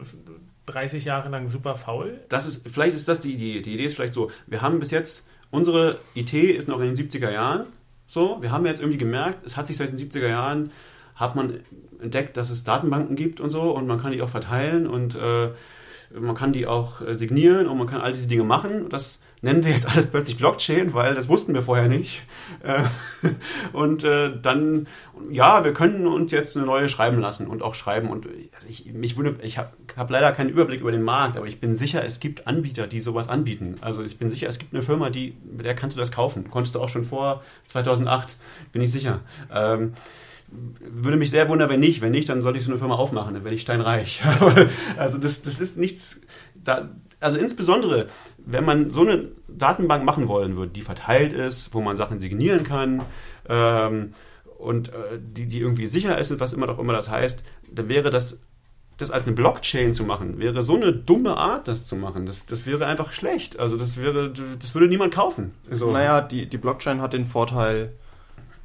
[0.67, 2.21] 30 Jahre lang super faul.
[2.29, 3.61] das ist, vielleicht ist das die Idee.
[3.61, 6.95] Die Idee ist vielleicht so, wir haben bis jetzt, unsere IT ist noch in den
[6.95, 7.67] 70er Jahren.
[8.07, 10.71] So, wir haben jetzt irgendwie gemerkt, es hat sich seit den 70er Jahren,
[11.15, 11.59] hat man
[12.01, 15.49] entdeckt, dass es Datenbanken gibt und so und man kann die auch verteilen und äh,
[16.17, 18.89] man kann die auch äh, signieren und man kann all diese Dinge machen.
[18.89, 22.21] Das nennen wir jetzt alles plötzlich Blockchain, weil das wussten wir vorher nicht.
[22.63, 22.83] Äh,
[23.73, 24.87] und äh, dann,
[25.31, 28.09] ja, wir können uns jetzt eine neue schreiben lassen und auch schreiben.
[28.09, 31.47] Und also ich, mich wundert, ich habe hab leider keinen Überblick über den Markt, aber
[31.47, 33.75] ich bin sicher, es gibt Anbieter, die sowas anbieten.
[33.81, 36.49] Also ich bin sicher, es gibt eine Firma, die, mit der kannst du das kaufen.
[36.51, 38.37] Konntest du auch schon vor 2008,
[38.71, 39.21] bin ich sicher.
[39.51, 39.93] Ähm,
[40.51, 42.01] würde mich sehr wundern, wenn nicht.
[42.01, 44.21] Wenn nicht, dann sollte ich so eine Firma aufmachen, dann werde ich steinreich.
[44.97, 46.21] also das, das ist nichts,
[46.53, 46.89] da,
[47.21, 48.07] also insbesondere,
[48.45, 52.63] wenn man so eine Datenbank machen wollen würde, die verteilt ist, wo man Sachen signieren
[52.63, 53.01] kann
[53.47, 54.13] ähm,
[54.57, 58.09] und äh, die, die irgendwie sicher ist, was immer doch immer das heißt, dann wäre
[58.09, 58.41] das,
[58.97, 62.25] das als eine Blockchain zu machen, wäre so eine dumme Art, das zu machen.
[62.25, 63.59] Das, das wäre einfach schlecht.
[63.59, 65.53] Also das wäre, das würde niemand kaufen.
[65.71, 65.91] So.
[65.91, 67.93] Naja, die, die Blockchain hat den Vorteil,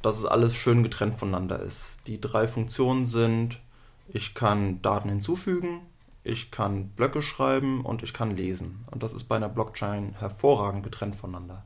[0.01, 1.87] dass es alles schön getrennt voneinander ist.
[2.05, 3.59] Die drei Funktionen sind,
[4.07, 5.81] ich kann Daten hinzufügen,
[6.27, 8.83] ich kann Blöcke schreiben und ich kann lesen.
[8.91, 11.63] Und das ist bei einer Blockchain hervorragend getrennt voneinander.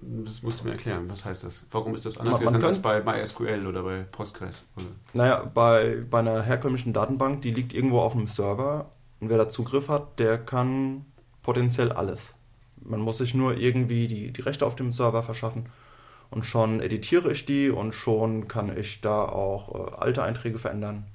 [0.00, 1.10] Das musst du mir erklären.
[1.10, 1.64] Was heißt das?
[1.72, 4.64] Warum ist das anders Man- man als bei MySQL oder bei Postgres?
[4.76, 4.86] Oder?
[5.12, 8.90] Naja, bei, bei einer herkömmlichen Datenbank, die liegt irgendwo auf einem Server
[9.20, 11.04] und wer da Zugriff hat, der kann
[11.42, 12.34] potenziell alles.
[12.80, 15.66] Man muss sich nur irgendwie die, die Rechte auf dem Server verschaffen
[16.30, 21.06] und schon editiere ich die und schon kann ich da auch äh, alte Einträge verändern.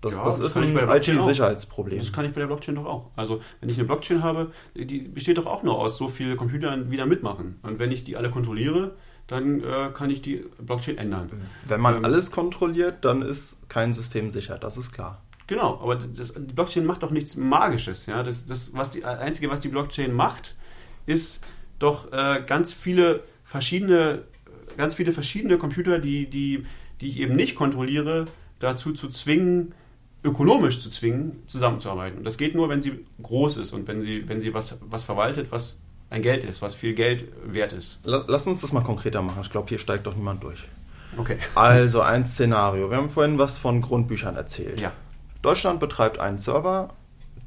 [0.00, 0.76] Das, Ja, das, das ist ein.
[0.76, 1.98] IT-Sicherheitsproblem.
[1.98, 3.10] Das kann ich bei der Blockchain doch auch.
[3.16, 6.90] Also, wenn ich eine Blockchain habe, die besteht doch auch nur aus so vielen Computern,
[6.90, 7.58] die da mitmachen.
[7.62, 8.96] Und wenn ich die alle kontrolliere,
[9.26, 11.30] dann äh, kann ich die Blockchain ändern.
[11.66, 15.22] Wenn man Ähm, alles kontrolliert, dann ist kein System sicher, das ist klar.
[15.46, 18.06] Genau, aber das, die Blockchain macht doch nichts Magisches.
[18.06, 18.22] Ja?
[18.22, 20.56] Das, das was die, Einzige, was die Blockchain macht,
[21.06, 21.44] ist
[21.78, 24.22] doch äh, ganz viele verschiedene,
[24.76, 26.66] ganz viele verschiedene Computer, die, die,
[27.00, 28.26] die ich eben nicht kontrolliere,
[28.60, 29.74] dazu zu zwingen,
[30.22, 32.18] ökonomisch zu zwingen, zusammenzuarbeiten.
[32.18, 35.02] Und das geht nur, wenn sie groß ist und wenn sie, wenn sie was, was
[35.04, 38.00] verwaltet, was ein Geld ist, was viel Geld wert ist.
[38.04, 39.40] La- Lass uns das mal konkreter machen.
[39.42, 40.64] Ich glaube, hier steigt doch niemand durch.
[41.16, 41.38] Okay.
[41.54, 42.90] Also ein Szenario.
[42.90, 44.80] Wir haben vorhin was von Grundbüchern erzählt.
[44.80, 44.92] Ja.
[45.42, 46.90] Deutschland betreibt einen Server.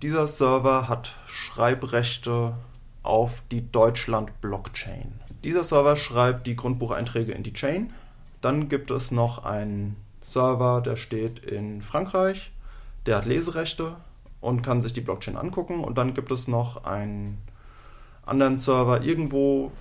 [0.01, 2.53] Dieser Server hat Schreibrechte
[3.03, 5.13] auf die Deutschland-Blockchain.
[5.43, 7.91] Dieser Server schreibt die Grundbucheinträge in die Chain.
[8.41, 12.51] Dann gibt es noch einen Server, der steht in Frankreich.
[13.05, 13.95] Der hat Leserechte
[14.41, 15.83] und kann sich die Blockchain angucken.
[15.83, 17.37] Und dann gibt es noch einen
[18.25, 19.71] anderen Server irgendwo,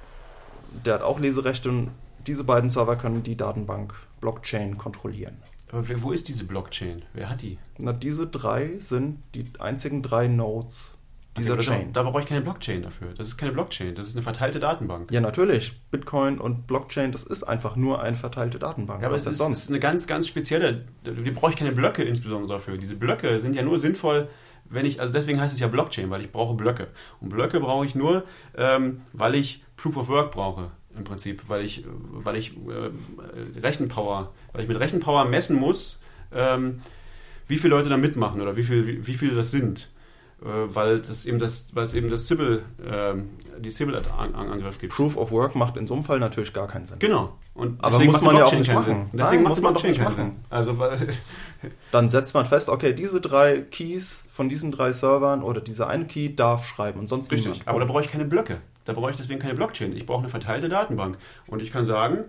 [0.85, 1.68] der hat auch Leserechte.
[1.68, 1.91] Und
[2.27, 5.37] diese beiden Server können die Datenbank Blockchain kontrollieren.
[5.70, 7.03] Aber wer- wo ist diese Blockchain?
[7.12, 7.59] Wer hat die?
[7.79, 10.95] Na, diese drei sind die einzigen drei Nodes
[11.39, 11.93] dieser Okay, Chain.
[11.93, 13.09] Da, brauche ich keine Blockchain dafür.
[13.16, 15.11] Das ist keine Blockchain, das ist eine verteilte Datenbank.
[15.11, 15.80] Ja, natürlich.
[15.91, 19.01] Bitcoin und Blockchain, das ist einfach nur eine verteilte Datenbank.
[19.01, 19.64] Ja, aber Was es ist, sonst?
[19.64, 20.85] ist eine ganz, ganz spezielle.
[21.05, 22.76] Die brauche ich keine Blöcke insbesondere dafür.
[22.76, 24.28] Diese Blöcke sind ja nur sinnvoll,
[24.68, 26.89] wenn ich, also deswegen heißt es ja Blockchain, weil ich brauche Blöcke.
[27.20, 28.24] Und Blöcke brauche ich nur,
[28.57, 34.33] ähm, weil ich Proof of Work brauche im Prinzip, weil ich, weil ich äh, Rechenpower,
[34.53, 36.03] weil ich mit Rechenpower messen muss,
[36.33, 36.83] ähm,
[37.49, 39.91] wie viele Leute da mitmachen oder wie, viel, wie, wie viele das sind.
[40.45, 43.30] Äh, weil, das eben das, weil es eben das Sybil, ähm,
[43.61, 44.93] die Sybil-Angriff gibt.
[44.93, 46.99] Proof of Work macht in so einem Fall natürlich gar keinen Sinn.
[46.99, 47.36] Genau.
[47.55, 48.82] Und Aber deswegen muss man ja auch nicht machen.
[48.82, 48.97] Sinn.
[48.99, 50.14] Nein, Deswegen macht muss man doch nicht machen.
[50.14, 50.36] Sinn.
[50.51, 50.99] Also, weil,
[51.93, 56.07] Dann setzt man fest, okay, diese drei Keys von diesen drei Servern oder dieser eine
[56.07, 57.53] Key darf schreiben und sonst richtig.
[57.53, 57.68] niemand.
[57.68, 58.59] Aber da brauche ich keine Blöcke.
[58.84, 59.95] Da brauche ich deswegen keine Blockchain.
[59.97, 61.18] Ich brauche eine verteilte Datenbank.
[61.47, 62.24] Und ich kann sagen,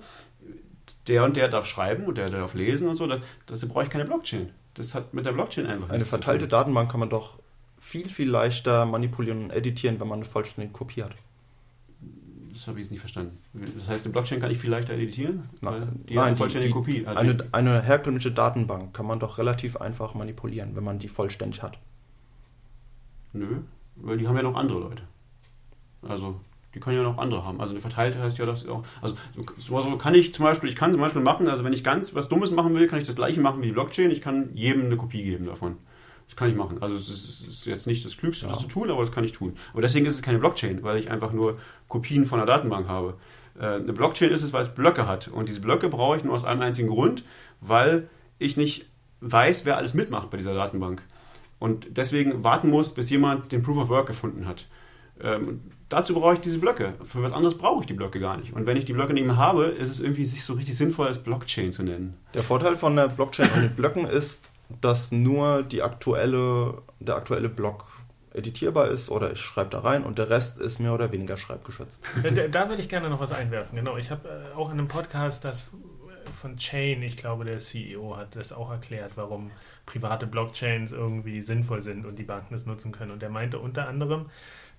[1.08, 3.08] der und der darf schreiben und der darf lesen und so.
[3.08, 4.50] Da- Dazu brauche ich keine Blockchain.
[4.76, 6.48] Das hat mit der Blockchain einfach Eine nichts zu verteilte.
[6.48, 7.40] Datenbank kann man doch
[7.94, 11.12] viel, viel leichter manipulieren und editieren, wenn man eine vollständige Kopie hat.
[12.52, 13.38] Das habe ich jetzt nicht verstanden.
[13.54, 15.44] Das heißt, eine Blockchain kann ich viel leichter editieren?
[15.62, 17.06] Nein, die die- vollständige die- Kopie.
[17.06, 21.62] Also eine, eine herkömmliche Datenbank kann man doch relativ einfach manipulieren, wenn man die vollständig
[21.62, 21.78] hat.
[23.34, 23.58] Nö,
[23.98, 25.04] weil die haben ja noch andere Leute.
[26.02, 26.40] Also,
[26.74, 27.62] die können ja noch andere haben.
[27.62, 28.84] Also eine verteilte heißt ja, dass auch.
[29.04, 29.16] Also
[29.60, 32.16] so, so kann ich zum Beispiel, ich kann zum Beispiel machen, also wenn ich ganz
[32.16, 34.10] was Dummes machen will, kann ich das gleiche machen wie die Blockchain.
[34.10, 35.78] Ich kann jedem eine Kopie geben davon.
[36.28, 36.78] Das kann ich machen.
[36.82, 38.62] Also es ist, es ist jetzt nicht das Klügste, das Ja.
[38.62, 39.56] zu tun, aber das kann ich tun.
[39.74, 41.58] Aber deswegen ist es keine Blockchain, weil ich einfach nur
[41.88, 43.16] Kopien von einer Datenbank habe.
[43.60, 45.28] Äh, Eine Blockchain ist es, weil es Blöcke hat.
[45.28, 47.24] Und diese Blöcke brauche ich nur aus einem einzigen Grund,
[47.62, 48.10] weil
[48.40, 48.86] ich nicht
[49.22, 51.04] weiß, wer alles mitmacht bei dieser Datenbank.
[51.60, 54.68] Und deswegen warten muss, bis jemand den Proof of Work gefunden hat.
[55.22, 56.96] Ähm, dazu brauche ich diese Blöcke.
[57.06, 58.54] Für was anderes brauche ich die Blöcke gar nicht.
[58.54, 61.08] Und wenn ich die Blöcke nicht mehr habe, ist es irgendwie sich so richtig sinnvoll,
[61.08, 62.16] als Blockchain zu nennen.
[62.34, 64.50] Der Vorteil von der Blockchain und den Blöcken ist,
[64.82, 67.86] dass nur die aktuelle, der aktuelle Block
[68.34, 72.02] editierbar ist oder ich schreibe da rein und der Rest ist mehr oder weniger schreibgeschützt.
[72.24, 73.76] Da, da würde ich gerne noch was einwerfen.
[73.78, 75.70] Genau, ich habe äh, auch in einem Podcast das
[76.32, 79.52] von Chain, ich glaube, der CEO hat das auch erklärt, warum
[79.86, 83.12] private Blockchains irgendwie sinnvoll sind und die Banken das nutzen können.
[83.12, 84.30] Und er meinte unter anderem,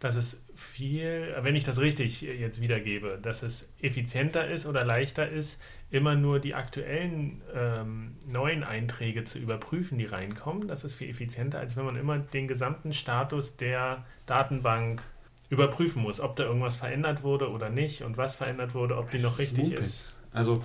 [0.01, 5.29] dass es viel, wenn ich das richtig jetzt wiedergebe, dass es effizienter ist oder leichter
[5.29, 10.69] ist, immer nur die aktuellen ähm, neuen Einträge zu überprüfen, die reinkommen.
[10.69, 15.03] Das ist viel effizienter, als wenn man immer den gesamten Status der Datenbank
[15.51, 19.19] überprüfen muss, ob da irgendwas verändert wurde oder nicht und was verändert wurde, ob die
[19.19, 19.87] noch richtig Mumpitz.
[19.87, 20.17] ist.
[20.33, 20.65] Also,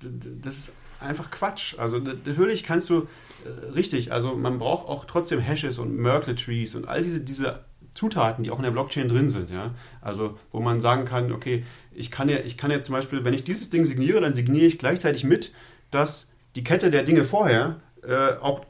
[0.00, 1.78] das ist einfach Quatsch.
[1.78, 3.06] Also, natürlich kannst du,
[3.44, 8.44] äh, richtig, also man braucht auch trotzdem Hashes und Merkle-Trees und all diese, diese Zutaten,
[8.44, 9.72] die auch in der Blockchain drin sind, ja.
[10.00, 13.34] Also, wo man sagen kann, okay, ich kann ja, ich kann ja zum Beispiel, wenn
[13.34, 15.52] ich dieses Ding signiere, dann signiere ich gleichzeitig mit,
[15.90, 18.64] dass die Kette der Dinge vorher äh, auch,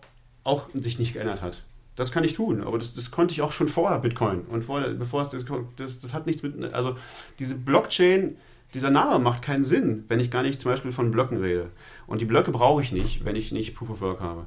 [0.45, 1.62] auch sich nicht geändert hat.
[1.97, 4.91] Das kann ich tun, aber das, das konnte ich auch schon vorher Bitcoin und vorher,
[4.91, 5.45] bevor es das,
[5.77, 6.97] das, das hat nichts mit, also
[7.39, 8.37] diese Blockchain,
[8.75, 11.70] dieser Name macht keinen Sinn, wenn ich gar nicht zum Beispiel von Blöcken rede.
[12.09, 14.47] Und die Blöcke brauche ich nicht, wenn ich nicht Proof of Work habe.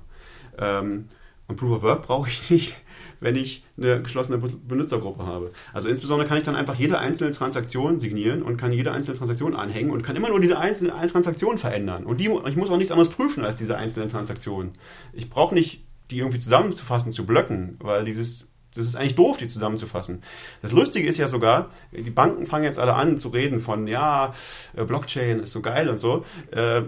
[0.57, 1.05] Ähm,
[1.47, 2.75] und Proof of Work brauche ich nicht,
[3.19, 5.51] wenn ich eine geschlossene Benutzergruppe habe.
[5.73, 9.55] Also insbesondere kann ich dann einfach jede einzelne Transaktion signieren und kann jede einzelne Transaktion
[9.55, 12.05] anhängen und kann immer nur diese einzelne Transaktion verändern.
[12.05, 14.73] Und die, ich muss auch nichts anderes prüfen als diese einzelnen Transaktionen.
[15.13, 18.47] Ich brauche nicht, die irgendwie zusammenzufassen zu Blöcken, weil dieses
[18.77, 20.21] Das ist eigentlich doof, die zusammenzufassen.
[20.61, 24.33] Das Lustige ist ja sogar, die Banken fangen jetzt alle an zu reden von, ja,
[24.75, 26.25] äh, Blockchain ist so geil und so.
[26.51, 26.83] Äh,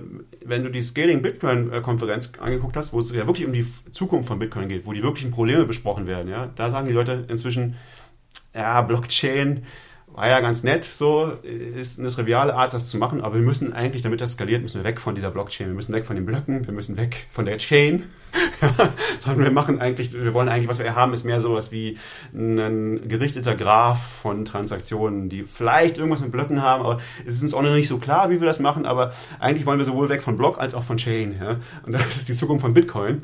[0.46, 4.40] wenn du die Scaling Bitcoin-Konferenz angeguckt hast, wo es ja wirklich um die Zukunft von
[4.40, 7.76] Bitcoin geht, wo die wirklichen Probleme besprochen werden, ja, da sagen die Leute inzwischen,
[8.54, 9.66] ja, Blockchain,
[10.14, 13.74] war ja ganz nett, so, ist eine triviale Art, das zu machen, aber wir müssen
[13.74, 16.26] eigentlich, damit das skaliert, müssen wir weg von dieser Blockchain, wir müssen weg von den
[16.26, 18.10] Blöcken, wir müssen weg von der Chain,
[19.20, 21.98] sondern wir machen eigentlich, wir wollen eigentlich, was wir haben, ist mehr sowas wie
[22.34, 27.54] ein gerichteter Graph von Transaktionen, die vielleicht irgendwas mit Blöcken haben, aber es ist uns
[27.54, 30.24] auch noch nicht so klar, wie wir das machen, aber eigentlich wollen wir sowohl weg
[30.24, 31.58] von Block als auch von Chain, ja?
[31.86, 33.24] und das ist die Zukunft von Bitcoin.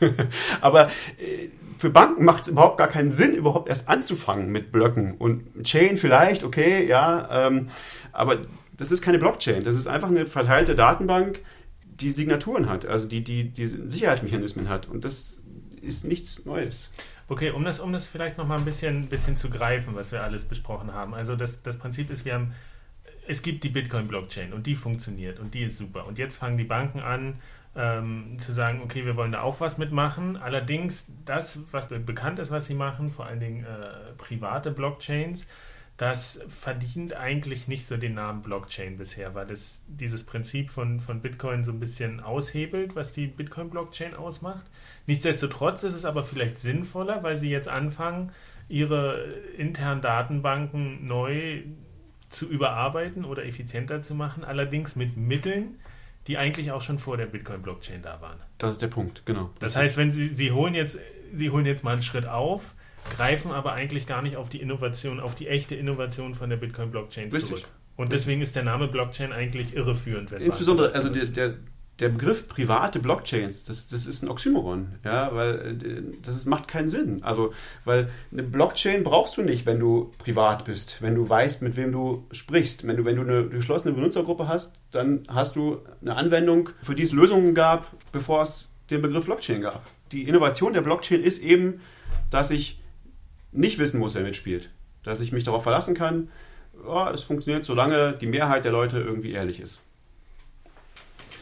[0.60, 0.88] aber
[1.18, 1.48] äh,
[1.84, 5.18] für Banken macht es überhaupt gar keinen Sinn, überhaupt erst anzufangen mit Blöcken.
[5.18, 7.68] Und Chain vielleicht, okay, ja, ähm,
[8.10, 8.40] aber
[8.78, 9.64] das ist keine Blockchain.
[9.64, 11.40] Das ist einfach eine verteilte Datenbank,
[11.84, 14.88] die Signaturen hat, also die, die, die Sicherheitsmechanismen hat.
[14.88, 15.36] Und das
[15.82, 16.90] ist nichts Neues.
[17.28, 20.44] Okay, um das, um das vielleicht nochmal ein bisschen, bisschen zu greifen, was wir alles
[20.44, 21.12] besprochen haben.
[21.12, 22.54] Also das, das Prinzip ist, wir haben,
[23.28, 26.06] es gibt die Bitcoin-Blockchain und die funktioniert und die ist super.
[26.06, 27.40] Und jetzt fangen die Banken an,
[27.76, 30.36] ähm, zu sagen, okay, wir wollen da auch was mitmachen.
[30.36, 35.46] Allerdings das, was bekannt ist, was sie machen, vor allen Dingen äh, private Blockchains,
[35.96, 41.20] das verdient eigentlich nicht so den Namen Blockchain bisher, weil es dieses Prinzip von, von
[41.20, 44.64] Bitcoin so ein bisschen aushebelt, was die Bitcoin-Blockchain ausmacht.
[45.06, 48.32] Nichtsdestotrotz ist es aber vielleicht sinnvoller, weil sie jetzt anfangen,
[48.68, 49.22] ihre
[49.56, 51.62] internen Datenbanken neu
[52.28, 55.78] zu überarbeiten oder effizienter zu machen, allerdings mit Mitteln,
[56.26, 58.38] die eigentlich auch schon vor der Bitcoin-Blockchain da waren.
[58.58, 59.50] Das ist der Punkt, genau.
[59.58, 60.98] Das heißt, wenn Sie, Sie holen jetzt,
[61.32, 62.74] Sie holen jetzt mal einen Schritt auf,
[63.14, 67.30] greifen aber eigentlich gar nicht auf die Innovation, auf die echte Innovation von der Bitcoin-Blockchain
[67.30, 67.64] zurück.
[67.96, 70.32] Und deswegen ist der Name Blockchain eigentlich irreführend.
[70.32, 71.54] Insbesondere, also der, der,
[72.00, 76.66] der Begriff private Blockchains, das, das ist ein Oxymoron, ja, weil äh, das ist, macht
[76.66, 77.22] keinen Sinn.
[77.22, 77.52] Also,
[77.84, 81.92] weil eine Blockchain brauchst du nicht, wenn du privat bist, wenn du weißt, mit wem
[81.92, 82.86] du sprichst.
[82.86, 87.04] Wenn du, wenn du eine geschlossene Benutzergruppe hast, dann hast du eine Anwendung, für die
[87.04, 89.86] es Lösungen gab, bevor es den Begriff Blockchain gab.
[90.10, 91.80] Die Innovation der Blockchain ist eben,
[92.30, 92.80] dass ich
[93.52, 94.70] nicht wissen muss, wer mitspielt.
[95.04, 96.28] Dass ich mich darauf verlassen kann,
[96.84, 99.78] oh, es funktioniert, solange die Mehrheit der Leute irgendwie ehrlich ist.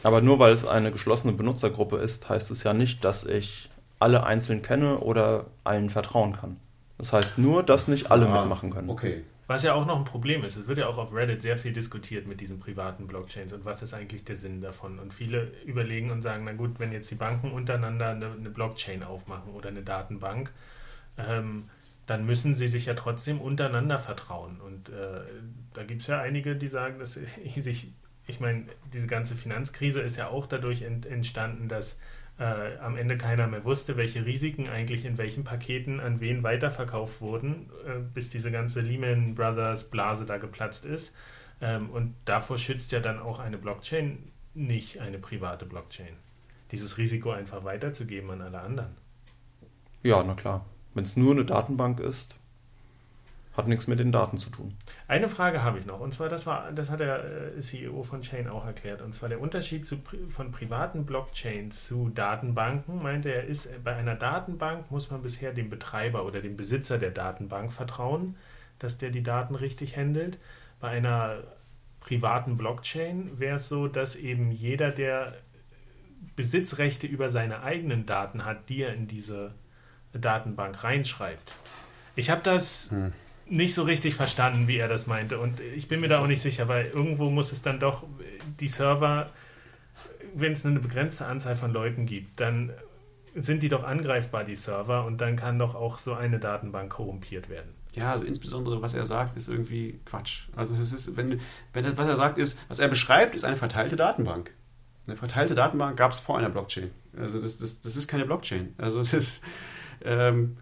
[0.02, 4.24] Aber nur weil es eine geschlossene Benutzergruppe ist, heißt es ja nicht, dass ich alle
[4.24, 6.56] einzeln kenne oder allen vertrauen kann.
[6.98, 8.90] Das heißt nur, dass nicht alle ah, mitmachen können.
[8.90, 9.22] Okay.
[9.48, 11.72] Was ja auch noch ein Problem ist, es wird ja auch auf Reddit sehr viel
[11.72, 14.98] diskutiert mit diesen privaten Blockchains und was ist eigentlich der Sinn davon.
[14.98, 19.52] Und viele überlegen und sagen, na gut, wenn jetzt die Banken untereinander eine, Blockchain aufmachen
[19.52, 20.52] oder eine Datenbank,
[21.18, 21.68] ähm,
[22.06, 24.60] dann müssen sie sich ja trotzdem untereinander vertrauen.
[24.60, 25.20] Und äh,
[25.74, 27.12] da gibt es ja einige, die sagen, dass
[27.54, 27.92] sie sich
[28.26, 31.98] ich meine, diese ganze Finanzkrise ist ja auch dadurch ent entstanden, dass
[32.38, 37.20] äh, am Ende keiner mehr wusste, welche Risiken eigentlich in welchen Paketen an wen weiterverkauft
[37.20, 41.14] wurden, äh, bis diese ganze Lehman Brothers Blase da geplatzt ist.
[41.60, 44.18] Ähm, und davor schützt ja dann auch eine Blockchain
[44.54, 46.16] nicht eine private Blockchain.
[46.70, 48.96] Dieses Risiko einfach weiterzugeben an alle anderen.
[50.02, 50.64] Ja, na klar.
[50.94, 52.36] Wenn es nur eine Datenbank ist,
[53.56, 54.76] hat nichts mit den Daten zu tun.
[55.08, 58.22] Eine Frage habe ich noch, und zwar, das, war, das hat der äh, CEO von
[58.22, 59.98] Chain auch erklärt, und zwar der Unterschied zu,
[60.28, 65.68] von privaten Blockchains zu Datenbanken, meinte er, ist, bei einer Datenbank muss man bisher dem
[65.68, 68.36] Betreiber oder dem Besitzer der Datenbank vertrauen,
[68.78, 70.38] dass der die Daten richtig handelt.
[70.80, 71.42] Bei einer
[72.00, 75.34] privaten Blockchain wäre es so, dass eben jeder, der
[76.36, 79.54] Besitzrechte über seine eigenen Daten hat, die er in diese
[80.12, 81.52] Datenbank reinschreibt.
[82.16, 83.12] Ich habe das hm
[83.48, 85.38] nicht so richtig verstanden, wie er das meinte.
[85.38, 88.04] Und ich bin mir da auch nicht sicher, weil irgendwo muss es dann doch
[88.60, 89.30] die Server,
[90.34, 92.72] wenn es eine begrenzte Anzahl von Leuten gibt, dann
[93.34, 97.48] sind die doch angreifbar, die Server, und dann kann doch auch so eine Datenbank korrumpiert
[97.48, 97.72] werden.
[97.92, 100.48] Ja, also insbesondere was er sagt, ist irgendwie Quatsch.
[100.56, 101.40] Also es ist, wenn,
[101.72, 104.52] wenn was er sagt ist, was er beschreibt, ist eine verteilte Datenbank.
[105.06, 106.90] Eine verteilte Datenbank gab es vor einer Blockchain.
[107.18, 108.74] Also das, das, das ist keine Blockchain.
[108.78, 109.40] Also das,
[110.04, 110.56] ähm,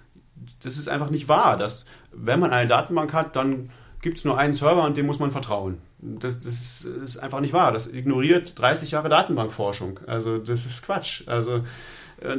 [0.62, 3.70] das ist einfach nicht wahr, dass wenn man eine Datenbank hat, dann
[4.01, 5.78] gibt es nur einen Server und dem muss man vertrauen.
[5.99, 7.72] Das, das, ist einfach nicht wahr.
[7.72, 10.01] Das ignoriert 30 Jahre Datenbankforschung.
[10.07, 11.24] Also das ist Quatsch.
[11.26, 11.57] Also
[12.20, 12.36] äh,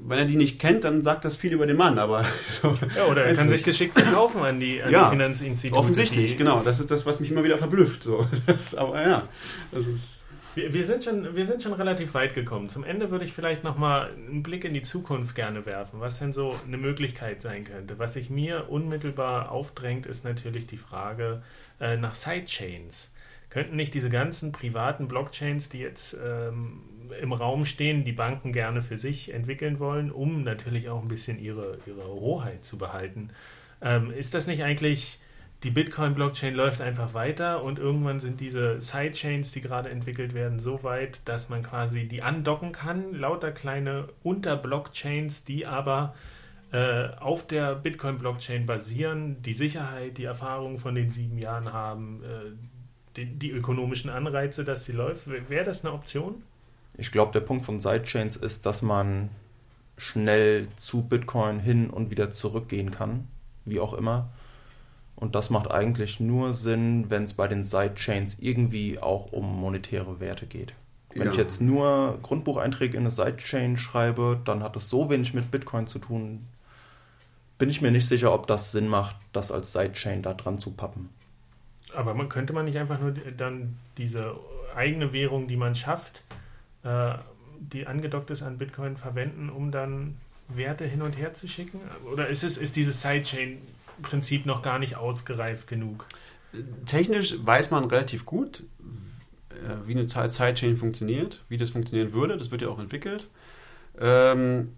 [0.00, 1.98] wenn er die nicht kennt, dann sagt das viel über den Mann.
[1.98, 2.24] Aber
[2.62, 5.78] so, ja, oder er kann sich geschickt verkaufen an die, an ja, die Finanzinstitute.
[5.78, 6.62] Offensichtlich, genau.
[6.64, 8.02] Das ist das, was mich immer wieder verblüfft.
[8.02, 8.26] So.
[8.46, 9.22] Das, aber ja,
[9.70, 10.17] das ist
[10.58, 12.68] wir, wir, sind schon, wir sind schon relativ weit gekommen.
[12.68, 16.32] Zum Ende würde ich vielleicht nochmal einen Blick in die Zukunft gerne werfen, was denn
[16.32, 17.98] so eine Möglichkeit sein könnte.
[17.98, 21.42] Was sich mir unmittelbar aufdrängt, ist natürlich die Frage
[21.80, 23.12] äh, nach Sidechains.
[23.50, 26.82] Könnten nicht diese ganzen privaten Blockchains, die jetzt ähm,
[27.20, 31.38] im Raum stehen, die Banken gerne für sich entwickeln wollen, um natürlich auch ein bisschen
[31.38, 33.30] ihre, ihre Hoheit zu behalten.
[33.80, 35.20] Ähm, ist das nicht eigentlich,
[35.64, 40.84] die Bitcoin-Blockchain läuft einfach weiter und irgendwann sind diese Sidechains, die gerade entwickelt werden, so
[40.84, 46.14] weit, dass man quasi die andocken kann, lauter kleine Unterblockchains, die aber
[46.70, 53.16] äh, auf der Bitcoin-Blockchain basieren, die Sicherheit, die Erfahrung von den sieben Jahren haben, äh,
[53.16, 55.28] die, die, ökonomischen Anreize, dass sie läuft.
[55.28, 56.42] Wäre das eine Option?
[56.96, 59.30] Ich glaube, der Punkt von Sidechains ist, dass man
[59.96, 63.26] schnell zu Bitcoin hin und wieder zurückgehen kann,
[63.64, 64.30] wie auch immer.
[65.18, 70.20] Und das macht eigentlich nur Sinn, wenn es bei den Sidechains irgendwie auch um monetäre
[70.20, 70.72] Werte geht.
[71.12, 71.30] Wenn ja.
[71.32, 75.88] ich jetzt nur Grundbucheinträge in eine Sidechain schreibe, dann hat es so wenig mit Bitcoin
[75.88, 76.46] zu tun,
[77.58, 80.70] bin ich mir nicht sicher, ob das Sinn macht, das als Sidechain da dran zu
[80.70, 81.08] pappen.
[81.92, 84.36] Aber man könnte man nicht einfach nur dann diese
[84.76, 86.22] eigene Währung, die man schafft,
[86.84, 87.14] äh,
[87.58, 90.16] die angedockt ist an Bitcoin, verwenden, um dann
[90.48, 91.80] Werte hin und her zu schicken?
[92.10, 93.00] Oder ist es ist dieses
[93.98, 96.06] Sidechain-Prinzip noch gar nicht ausgereift genug?
[96.86, 98.62] Technisch weiß man relativ gut,
[99.50, 102.36] äh, wie eine Sidechain funktioniert, wie das funktionieren würde.
[102.36, 103.28] Das wird ja auch entwickelt.
[104.00, 104.72] Ähm,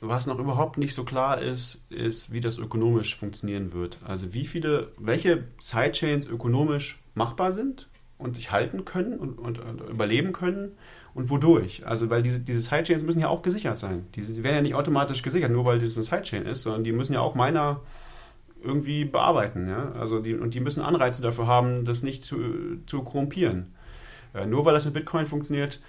[0.00, 3.98] was noch überhaupt nicht so klar ist, ist, wie das ökonomisch funktionieren wird.
[4.04, 9.80] Also wie viele, welche Sidechains ökonomisch machbar sind und sich halten können und, und, und
[9.80, 10.72] überleben können
[11.14, 11.86] und wodurch.
[11.86, 14.06] Also weil diese, diese Sidechains müssen ja auch gesichert sein.
[14.16, 16.92] Die, die werden ja nicht automatisch gesichert, nur weil das eine Sidechain ist, sondern die
[16.92, 17.80] müssen ja auch meiner
[18.62, 19.68] irgendwie bearbeiten.
[19.68, 19.92] Ja?
[19.92, 22.36] Also die, und die müssen Anreize dafür haben, das nicht zu,
[22.86, 23.74] zu korrumpieren.
[24.34, 25.80] Äh, nur weil das mit Bitcoin funktioniert,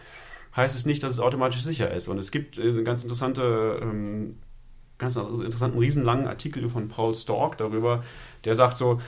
[0.56, 2.08] heißt es nicht, dass es automatisch sicher ist.
[2.08, 4.38] Und es gibt äh, eine ganz interessante, ähm,
[4.98, 8.04] ganz interessanten, riesenlangen Artikel von Paul Stork darüber,
[8.46, 9.02] der sagt so,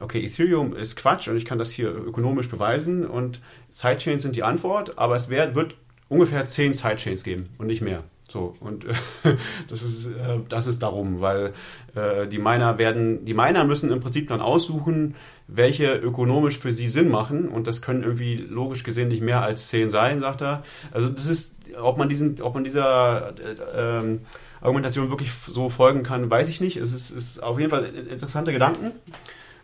[0.00, 4.42] okay, Ethereum ist Quatsch und ich kann das hier ökonomisch beweisen und Sidechains sind die
[4.42, 5.76] Antwort, aber es wird, wird
[6.08, 8.04] ungefähr zehn Sidechains geben und nicht mehr.
[8.32, 8.94] So, und äh,
[9.68, 11.52] das, ist, äh, das ist darum, weil
[11.94, 15.16] äh, die Miner werden, die Miner müssen im Prinzip dann aussuchen,
[15.48, 19.68] welche ökonomisch für sie Sinn machen und das können irgendwie logisch gesehen nicht mehr als
[19.68, 20.62] zehn sein, sagt er.
[20.92, 24.20] Also das ist, ob man diesen, ob man dieser äh, ähm,
[24.62, 26.78] Argumentation wirklich so folgen kann, weiß ich nicht.
[26.78, 28.92] Es ist, ist auf jeden Fall interessante Gedanken.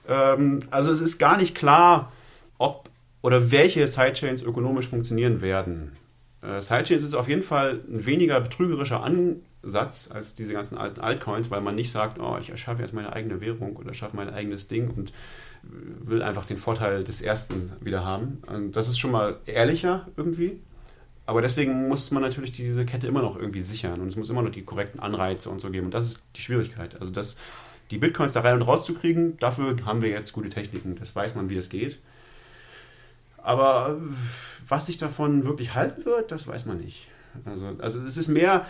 [0.06, 2.12] Ähm, also es ist gar nicht klar,
[2.58, 2.90] ob
[3.22, 5.97] oder welche Sidechains ökonomisch funktionieren werden.
[6.42, 11.50] Äh, Sidechains ist auf jeden Fall ein weniger betrügerischer Ansatz als diese ganzen alten Altcoins,
[11.50, 14.68] weil man nicht sagt, oh, ich erschaffe jetzt meine eigene Währung oder schaffe mein eigenes
[14.68, 15.12] Ding und
[15.62, 18.42] will einfach den Vorteil des ersten wieder haben.
[18.46, 20.60] Und das ist schon mal ehrlicher irgendwie.
[21.26, 24.40] Aber deswegen muss man natürlich diese Kette immer noch irgendwie sichern und es muss immer
[24.40, 25.86] noch die korrekten Anreize und so geben.
[25.86, 26.98] Und das ist die Schwierigkeit.
[27.00, 27.36] Also das,
[27.90, 30.96] die Bitcoins da rein und raus zu kriegen, dafür haben wir jetzt gute Techniken.
[30.96, 31.98] Das weiß man, wie das geht.
[33.38, 33.98] Aber
[34.66, 37.08] was sich davon wirklich halten wird, das weiß man nicht.
[37.44, 38.66] Also, also es ist mehr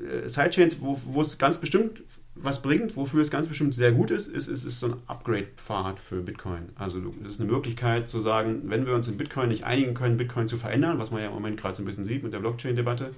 [0.00, 2.02] äh, Sidechains, wo, wo es ganz bestimmt
[2.36, 5.98] was bringt, wofür es ganz bestimmt sehr gut ist, ist, ist, ist so ein Upgrade-Pfad
[5.98, 6.68] für Bitcoin.
[6.74, 10.18] Also es ist eine Möglichkeit zu sagen, wenn wir uns in Bitcoin nicht einigen können,
[10.18, 12.40] Bitcoin zu verändern, was man ja im Moment gerade so ein bisschen sieht mit der
[12.40, 13.12] Blockchain-Debatte,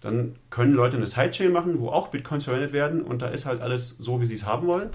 [0.00, 3.60] dann können Leute eine Sidechain machen, wo auch Bitcoins verwendet werden und da ist halt
[3.60, 4.90] alles so, wie sie es haben wollen.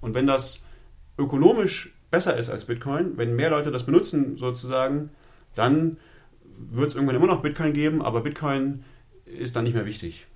[0.00, 0.64] Und wenn das
[1.18, 5.10] ökonomisch besser ist als Bitcoin, wenn mehr Leute das benutzen sozusagen,
[5.54, 5.98] dann
[6.58, 8.84] wird es irgendwann immer noch Bitcoin geben, aber Bitcoin
[9.24, 10.26] ist dann nicht mehr wichtig,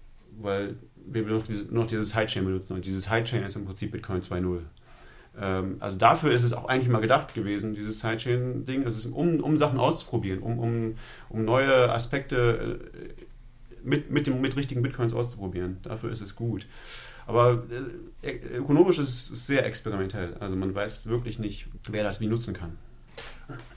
[0.41, 4.21] weil wir noch, diese, noch dieses Sidechain benutzen und dieses Sidechain ist im Prinzip Bitcoin
[4.21, 4.61] 2.0.
[5.41, 9.57] Ähm, also dafür ist es auch eigentlich mal gedacht gewesen, dieses Sidechain-Ding, also um, um
[9.57, 10.95] Sachen auszuprobieren, um, um,
[11.29, 13.23] um neue Aspekte äh,
[13.83, 15.79] mit, mit, dem, mit richtigen Bitcoins auszuprobieren.
[15.83, 16.67] Dafür ist es gut.
[17.27, 17.65] Aber
[18.23, 20.35] äh, ökonomisch ist es sehr experimentell.
[20.41, 22.77] Also man weiß wirklich nicht, wer das wie nutzen kann.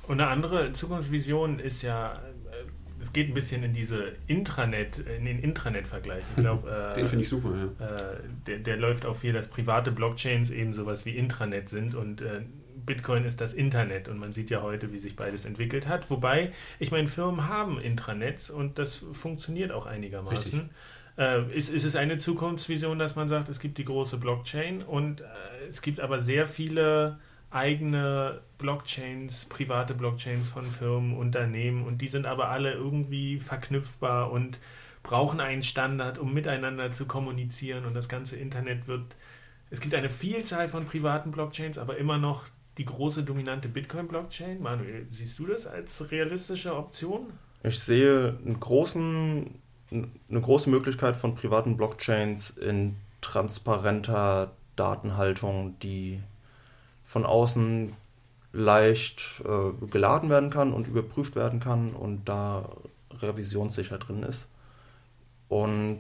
[0.08, 5.26] Und eine andere Zukunftsvision ist ja, äh, es geht ein bisschen in diese Intranet, in
[5.26, 6.24] den Intranet-Vergleich.
[6.36, 7.54] Ich glaube, äh, den finde ich super.
[7.80, 7.86] Ja.
[7.86, 8.16] Äh,
[8.48, 12.42] der, der, läuft auch viel, dass private Blockchains eben sowas wie Intranet sind und äh,
[12.86, 16.10] Bitcoin ist das Internet und man sieht ja heute, wie sich beides entwickelt hat.
[16.12, 20.60] Wobei, ich meine, Firmen haben Intranets und das funktioniert auch einigermaßen.
[20.60, 20.62] Richtig.
[21.18, 25.22] Äh, ist, ist es eine Zukunftsvision, dass man sagt, es gibt die große Blockchain und
[25.22, 25.26] äh,
[25.70, 27.20] es gibt aber sehr viele
[27.52, 34.60] eigene Blockchains, private Blockchains von Firmen, Unternehmen und die sind aber alle irgendwie verknüpfbar und
[35.04, 39.16] brauchen einen Standard, um miteinander zu kommunizieren und das ganze Internet wird.
[39.70, 42.46] Es gibt eine Vielzahl von privaten Blockchains, aber immer noch
[42.78, 44.62] die große dominante Bitcoin-Blockchain.
[44.62, 47.32] Manuel, siehst du das als realistische Option?
[47.64, 49.62] Ich sehe einen großen
[49.92, 56.22] eine große Möglichkeit von privaten Blockchains in transparenter Datenhaltung, die
[57.06, 57.94] von außen
[58.52, 62.70] leicht äh, geladen werden kann und überprüft werden kann und da
[63.22, 64.48] revisionssicher drin ist.
[65.50, 66.00] Und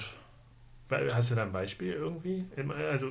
[0.89, 2.45] Hast du da ein Beispiel irgendwie?
[2.89, 3.07] Also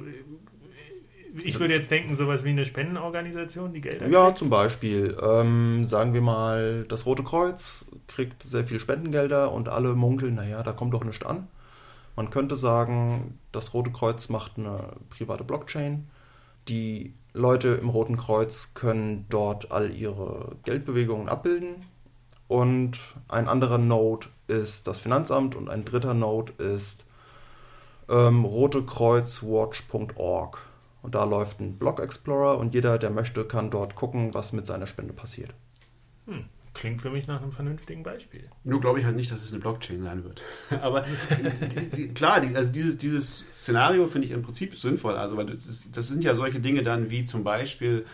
[1.42, 4.38] ich würde jetzt denken, sowas wie eine Spendenorganisation, die Gelder Ja, kriegt.
[4.38, 5.16] zum Beispiel.
[5.22, 10.62] Ähm, sagen wir mal, das Rote Kreuz kriegt sehr viel Spendengelder und alle munkeln, naja,
[10.62, 11.48] da kommt doch nichts an.
[12.16, 16.08] Man könnte sagen, das Rote Kreuz macht eine private Blockchain.
[16.68, 21.84] Die Leute im Roten Kreuz können dort all ihre Geldbewegungen abbilden.
[22.46, 27.04] Und ein anderer Node ist das Finanzamt und ein dritter Node ist
[28.08, 30.58] ähm, rotekreuzwatch.org.
[31.04, 34.66] Und da läuft ein Blog Explorer und jeder, der möchte, kann dort gucken, was mit
[34.66, 35.52] seiner Spende passiert.
[36.24, 36.46] Hm.
[36.72, 38.48] Klingt für mich nach einem vernünftigen Beispiel.
[38.64, 40.40] Nur glaube ich halt nicht, dass es eine Blockchain sein wird.
[40.80, 45.14] Aber die, die, klar, die, also dieses, dieses Szenario finde ich im Prinzip sinnvoll.
[45.16, 48.06] Also, weil das, ist, das sind ja solche Dinge dann wie zum Beispiel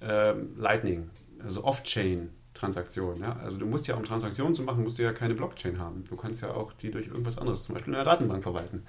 [0.00, 1.10] ähm, Lightning,
[1.42, 2.30] also Off-Chain.
[2.58, 3.22] Transaktionen.
[3.22, 3.36] Ja?
[3.42, 6.04] Also du musst ja, um Transaktionen zu machen, musst du ja keine Blockchain haben.
[6.08, 8.82] Du kannst ja auch die durch irgendwas anderes, zum Beispiel in einer Datenbank verwalten.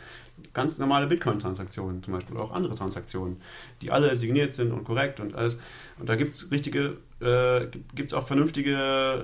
[0.54, 3.42] Ganz normale Bitcoin-Transaktionen zum Beispiel, oder auch andere Transaktionen,
[3.82, 5.58] die alle signiert sind und korrekt und alles.
[6.00, 8.74] Und da gibt es richtige, äh, gibt es auch vernünftige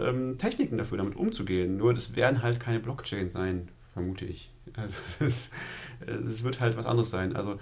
[0.08, 1.78] ähm, Techniken dafür, damit umzugehen.
[1.78, 4.52] Nur das werden halt keine Blockchain sein, vermute ich.
[4.76, 5.52] Also das,
[6.06, 7.36] das wird halt was anderes sein.
[7.36, 7.60] Also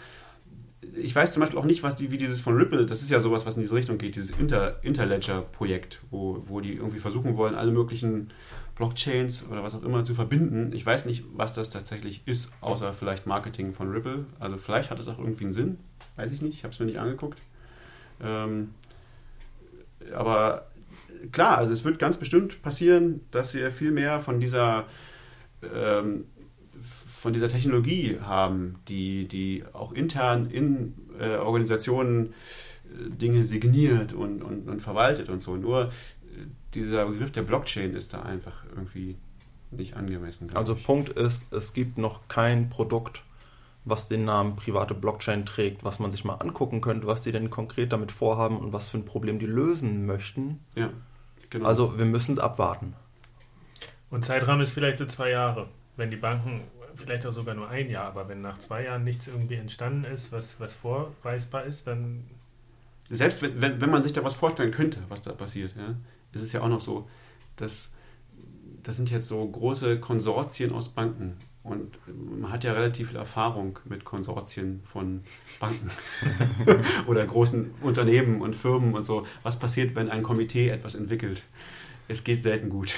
[0.96, 3.20] ich weiß zum Beispiel auch nicht, was die, wie dieses von Ripple, das ist ja
[3.20, 7.56] sowas, was in diese Richtung geht, dieses Inter, Interledger-Projekt, wo, wo die irgendwie versuchen wollen,
[7.56, 8.32] alle möglichen
[8.76, 10.72] Blockchains oder was auch immer zu verbinden.
[10.74, 14.26] Ich weiß nicht, was das tatsächlich ist, außer vielleicht Marketing von Ripple.
[14.40, 15.78] Also vielleicht hat es auch irgendwie einen Sinn,
[16.16, 17.40] weiß ich nicht, ich habe es mir nicht angeguckt.
[18.22, 18.72] Ähm,
[20.14, 20.68] aber
[21.32, 24.86] klar, also es wird ganz bestimmt passieren, dass wir viel mehr von dieser
[25.74, 26.26] ähm,
[27.24, 32.34] von dieser Technologie haben, die, die auch intern in äh, Organisationen
[32.84, 35.56] äh, Dinge signiert und, und, und, verwaltet und so.
[35.56, 35.90] Nur äh,
[36.74, 39.16] dieser Begriff der Blockchain ist da einfach irgendwie
[39.72, 40.54] nicht angemessen.
[40.54, 40.84] Also ich.
[40.84, 43.24] Punkt ist, es gibt noch kein Produkt,
[43.86, 47.50] was den Namen private Blockchain trägt, was man sich mal angucken könnte, was die denn
[47.50, 50.60] konkret damit vorhaben und was für ein Problem die lösen möchten.
[50.76, 50.90] Ja,
[51.50, 51.70] genau.
[51.70, 52.96] Also wir müssen es abwarten.
[54.10, 55.70] Und Zeitraum ist vielleicht so zwei Jahre.
[55.96, 56.64] Wenn die Banken
[56.96, 60.32] vielleicht auch sogar nur ein Jahr, aber wenn nach zwei Jahren nichts irgendwie entstanden ist,
[60.32, 62.26] was, was vorweisbar ist, dann.
[63.10, 65.96] Selbst wenn, wenn, wenn man sich da was vorstellen könnte, was da passiert, ja,
[66.32, 67.08] ist es ja auch noch so,
[67.56, 67.94] dass
[68.84, 71.38] das sind jetzt so große Konsortien aus Banken.
[71.64, 71.98] Und
[72.42, 75.22] man hat ja relativ viel Erfahrung mit Konsortien von
[75.62, 75.90] Banken
[77.08, 79.26] oder großen Unternehmen und Firmen und so.
[79.44, 81.44] Was passiert, wenn ein Komitee etwas entwickelt?
[82.10, 82.96] Es geht selten gut.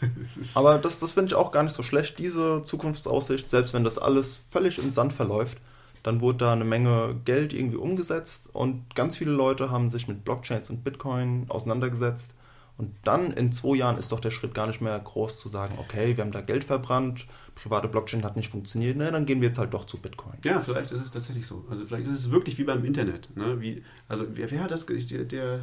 [0.54, 3.98] Aber das, das finde ich auch gar nicht so schlecht, diese Zukunftsaussicht, selbst wenn das
[3.98, 5.58] alles völlig im Sand verläuft,
[6.02, 10.24] dann wurde da eine Menge Geld irgendwie umgesetzt und ganz viele Leute haben sich mit
[10.24, 12.32] Blockchains und Bitcoin auseinandergesetzt
[12.78, 15.74] und dann in zwei Jahren ist doch der Schritt gar nicht mehr groß zu sagen,
[15.78, 17.26] okay, wir haben da Geld verbrannt,
[17.56, 20.34] private Blockchain hat nicht funktioniert, ne, dann gehen wir jetzt halt doch zu Bitcoin.
[20.44, 21.64] Ja, vielleicht ist es tatsächlich so.
[21.68, 23.36] Also vielleicht ist es wirklich wie beim Internet.
[23.36, 23.60] Ne?
[23.60, 24.86] Wie, also wer, wer hat das?
[24.86, 25.60] Der, der,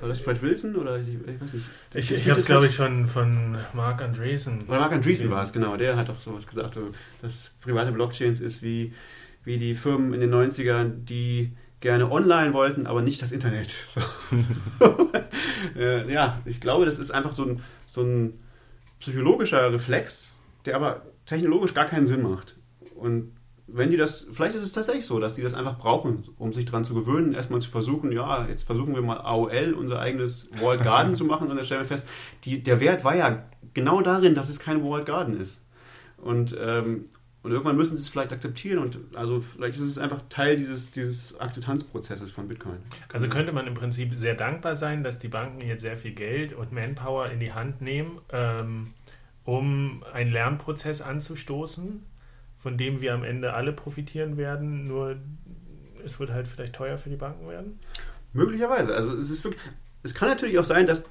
[0.00, 1.66] war das Fred Wilson oder ich, ich weiß nicht.
[1.92, 4.62] Ich, ich habe es glaube ich von, von Mark Andreessen.
[4.66, 5.76] Oder Mark Andreessen war es, genau.
[5.76, 6.78] Der hat auch sowas gesagt,
[7.20, 8.94] dass private Blockchains ist wie,
[9.44, 11.52] wie die Firmen in den 90ern, die
[11.84, 13.68] gerne online wollten, aber nicht das Internet.
[13.86, 14.00] So.
[15.78, 18.40] äh, ja, ich glaube, das ist einfach so ein, so ein
[18.98, 20.30] psychologischer Reflex,
[20.64, 22.56] der aber technologisch gar keinen Sinn macht.
[22.94, 23.32] Und
[23.66, 26.64] wenn die das, vielleicht ist es tatsächlich so, dass die das einfach brauchen, um sich
[26.64, 30.82] daran zu gewöhnen, erstmal zu versuchen, ja, jetzt versuchen wir mal AOL, unser eigenes Walled
[30.82, 32.08] Garden zu machen, und dann stellen wir fest,
[32.44, 35.60] die, der Wert war ja genau darin, dass es kein Walled Garden ist.
[36.16, 37.10] Und, ähm,
[37.44, 40.92] und irgendwann müssen sie es vielleicht akzeptieren und also vielleicht ist es einfach Teil dieses,
[40.92, 42.78] dieses Akzeptanzprozesses von Bitcoin.
[43.12, 46.54] Also könnte man im Prinzip sehr dankbar sein, dass die Banken jetzt sehr viel Geld
[46.54, 48.94] und Manpower in die Hand nehmen, ähm,
[49.44, 52.02] um einen Lernprozess anzustoßen,
[52.56, 55.16] von dem wir am Ende alle profitieren werden, nur
[56.02, 57.78] es wird halt vielleicht teuer für die Banken werden?
[58.32, 58.94] Möglicherweise.
[58.94, 59.62] Also es ist wirklich,
[60.02, 61.10] es kann natürlich auch sein, dass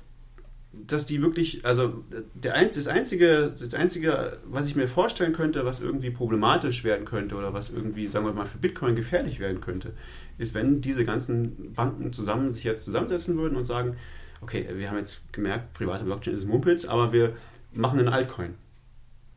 [0.73, 2.03] dass die wirklich, also
[2.33, 7.35] der, das, einzige, das Einzige, was ich mir vorstellen könnte, was irgendwie problematisch werden könnte
[7.35, 9.93] oder was irgendwie, sagen wir mal, für Bitcoin gefährlich werden könnte,
[10.39, 13.97] ist, wenn diese ganzen Banken zusammen sich jetzt zusammensetzen würden und sagen,
[14.41, 17.33] okay, wir haben jetzt gemerkt, private Blockchain ist Mumpitz, aber wir
[17.71, 18.55] machen einen Altcoin.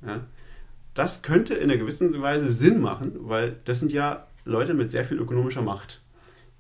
[0.05, 0.21] Ja?
[0.95, 5.05] Das könnte in einer gewissen Weise Sinn machen, weil das sind ja Leute mit sehr
[5.05, 6.01] viel ökonomischer Macht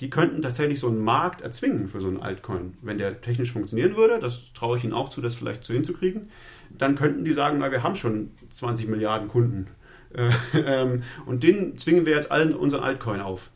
[0.00, 2.74] die könnten tatsächlich so einen Markt erzwingen für so einen Altcoin.
[2.82, 6.30] Wenn der technisch funktionieren würde, das traue ich ihnen auch zu, das vielleicht so hinzukriegen,
[6.76, 9.68] dann könnten die sagen, na, wir haben schon 20 Milliarden Kunden.
[10.14, 13.50] Äh, ähm, und den zwingen wir jetzt allen unseren Altcoin auf.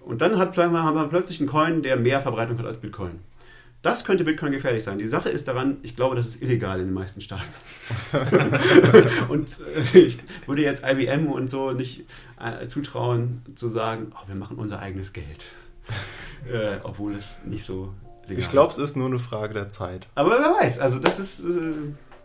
[0.00, 3.18] Und dann hat, haben wir plötzlich einen Coin, der mehr Verbreitung hat als Bitcoin.
[3.82, 4.98] Das könnte Bitcoin gefährlich sein.
[4.98, 7.48] Die Sache ist daran, ich glaube, das ist illegal in den meisten Staaten.
[9.28, 9.48] und
[9.94, 12.04] äh, ich würde jetzt IBM und so nicht
[12.38, 15.46] äh, zutrauen, zu sagen, oh, wir machen unser eigenes Geld.
[16.50, 17.92] Äh, obwohl es nicht so
[18.26, 20.08] legal Ich glaube, es ist nur eine Frage der Zeit.
[20.14, 21.74] Aber wer weiß, also das ist, äh,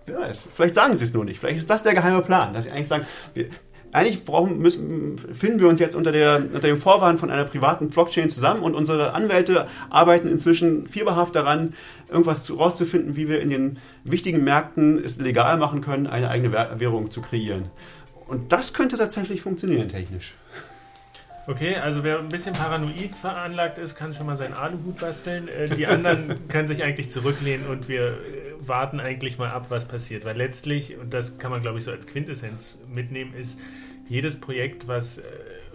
[0.05, 0.47] wer weiß.
[0.55, 1.39] Vielleicht sagen sie es nur nicht.
[1.39, 3.47] Vielleicht ist das der geheime Plan, dass sie eigentlich sagen, wir,
[3.95, 7.89] eigentlich brauchen, müssen, finden wir uns jetzt unter, der, unter dem Vorwand von einer privaten
[7.89, 11.73] Blockchain zusammen und unsere Anwälte arbeiten inzwischen fieberhaft daran,
[12.09, 17.09] irgendwas rauszufinden, wie wir in den wichtigen Märkten es legal machen können, eine eigene Währung
[17.09, 17.69] zu kreieren.
[18.27, 20.33] Und das könnte tatsächlich funktionieren technisch.
[21.47, 25.47] Okay, also wer ein bisschen paranoid veranlagt ist, kann schon mal seinen Aluhut basteln.
[25.47, 28.13] Äh, die anderen können sich eigentlich zurücklehnen und wir äh,
[28.59, 30.25] warten eigentlich mal ab, was passiert.
[30.25, 33.59] Weil letztlich, und das kann man glaube ich so als Quintessenz mitnehmen, ist
[34.07, 35.23] jedes Projekt, was äh,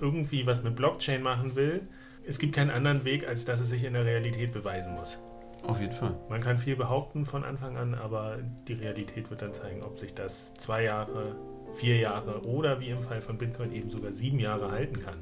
[0.01, 1.83] irgendwie was mit Blockchain machen will,
[2.27, 5.19] es gibt keinen anderen Weg, als dass es sich in der Realität beweisen muss.
[5.63, 6.17] Auf jeden Fall.
[6.29, 10.15] Man kann viel behaupten von Anfang an, aber die Realität wird dann zeigen, ob sich
[10.15, 11.37] das zwei Jahre,
[11.75, 15.19] vier Jahre oder wie im Fall von Bitcoin eben sogar sieben Jahre halten kann.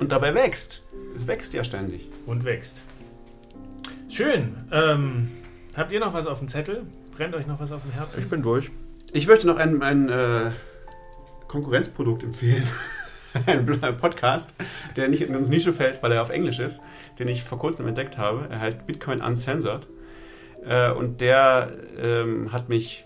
[0.00, 0.82] Und dabei wächst.
[1.14, 2.08] Es wächst ja ständig.
[2.24, 2.84] Und wächst.
[4.08, 4.56] Schön.
[4.72, 5.28] Ähm,
[5.76, 6.86] habt ihr noch was auf dem Zettel?
[7.14, 8.20] Brennt euch noch was auf dem Herzen?
[8.20, 8.70] Ich bin durch.
[9.12, 10.52] Ich möchte noch ein, ein äh,
[11.48, 12.66] Konkurrenzprodukt empfehlen.
[13.46, 13.66] ein
[13.98, 14.54] Podcast,
[14.96, 16.80] der nicht in unsere Nische fällt, weil er auf Englisch ist,
[17.18, 18.46] den ich vor kurzem entdeckt habe.
[18.50, 19.86] Er heißt Bitcoin Uncensored.
[20.64, 23.04] Äh, und der ähm, hat mich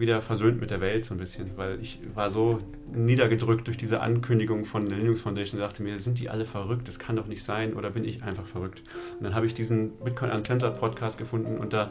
[0.00, 2.58] wieder versöhnt mit der Welt so ein bisschen, weil ich war so
[2.92, 6.88] niedergedrückt durch diese Ankündigung von der Linux Foundation und dachte mir, sind die alle verrückt?
[6.88, 8.82] Das kann doch nicht sein oder bin ich einfach verrückt?
[9.18, 11.90] Und dann habe ich diesen Bitcoin Uncensored Podcast gefunden und da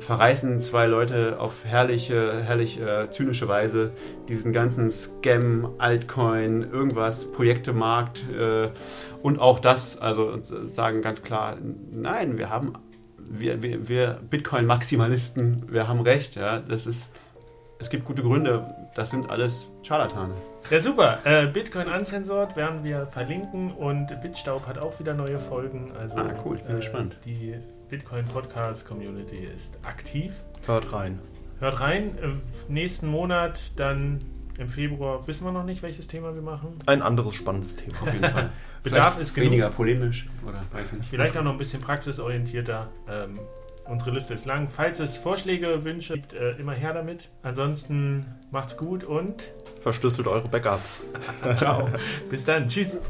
[0.00, 3.92] verreißen zwei Leute auf herrliche, herrlich äh, zynische Weise
[4.28, 8.70] diesen ganzen Scam, Altcoin, irgendwas, Projektemarkt äh,
[9.22, 11.56] und auch das, also sagen ganz klar,
[11.90, 12.74] nein, wir haben,
[13.18, 17.12] wir, wir, wir Bitcoin-Maximalisten, wir haben recht, ja, das ist,
[17.78, 20.34] es gibt gute Gründe, das sind alles Scharlatane.
[20.70, 21.20] Ja, super.
[21.24, 25.92] Äh, Bitcoin Uncensored werden wir verlinken und Bitstaub hat auch wieder neue Folgen.
[25.96, 27.18] Also, ah, cool, ich bin äh, gespannt.
[27.24, 27.54] Die
[27.88, 30.44] Bitcoin Podcast Community ist aktiv.
[30.66, 31.20] Hört rein.
[31.60, 32.18] Hört rein.
[32.18, 32.32] Äh,
[32.68, 34.18] nächsten Monat dann
[34.58, 36.78] im Februar wissen wir noch nicht, welches Thema wir machen.
[36.86, 38.02] Ein anderes spannendes Thema.
[38.02, 38.50] Auf jeden Fall.
[38.82, 39.50] Bedarf ist genug.
[39.50, 41.08] weniger polemisch oder weiß nicht.
[41.08, 42.88] Vielleicht auch noch ein bisschen praxisorientierter.
[43.08, 43.40] Ähm,
[43.88, 44.68] unsere Liste ist lang.
[44.68, 47.28] Falls es Vorschläge, Wünsche gibt, äh, immer her damit.
[47.42, 51.04] Ansonsten macht's gut und Verschlüsselt eure Backups.
[51.56, 51.88] ciao.
[52.30, 52.68] Bis dann.
[52.68, 53.00] Tschüss.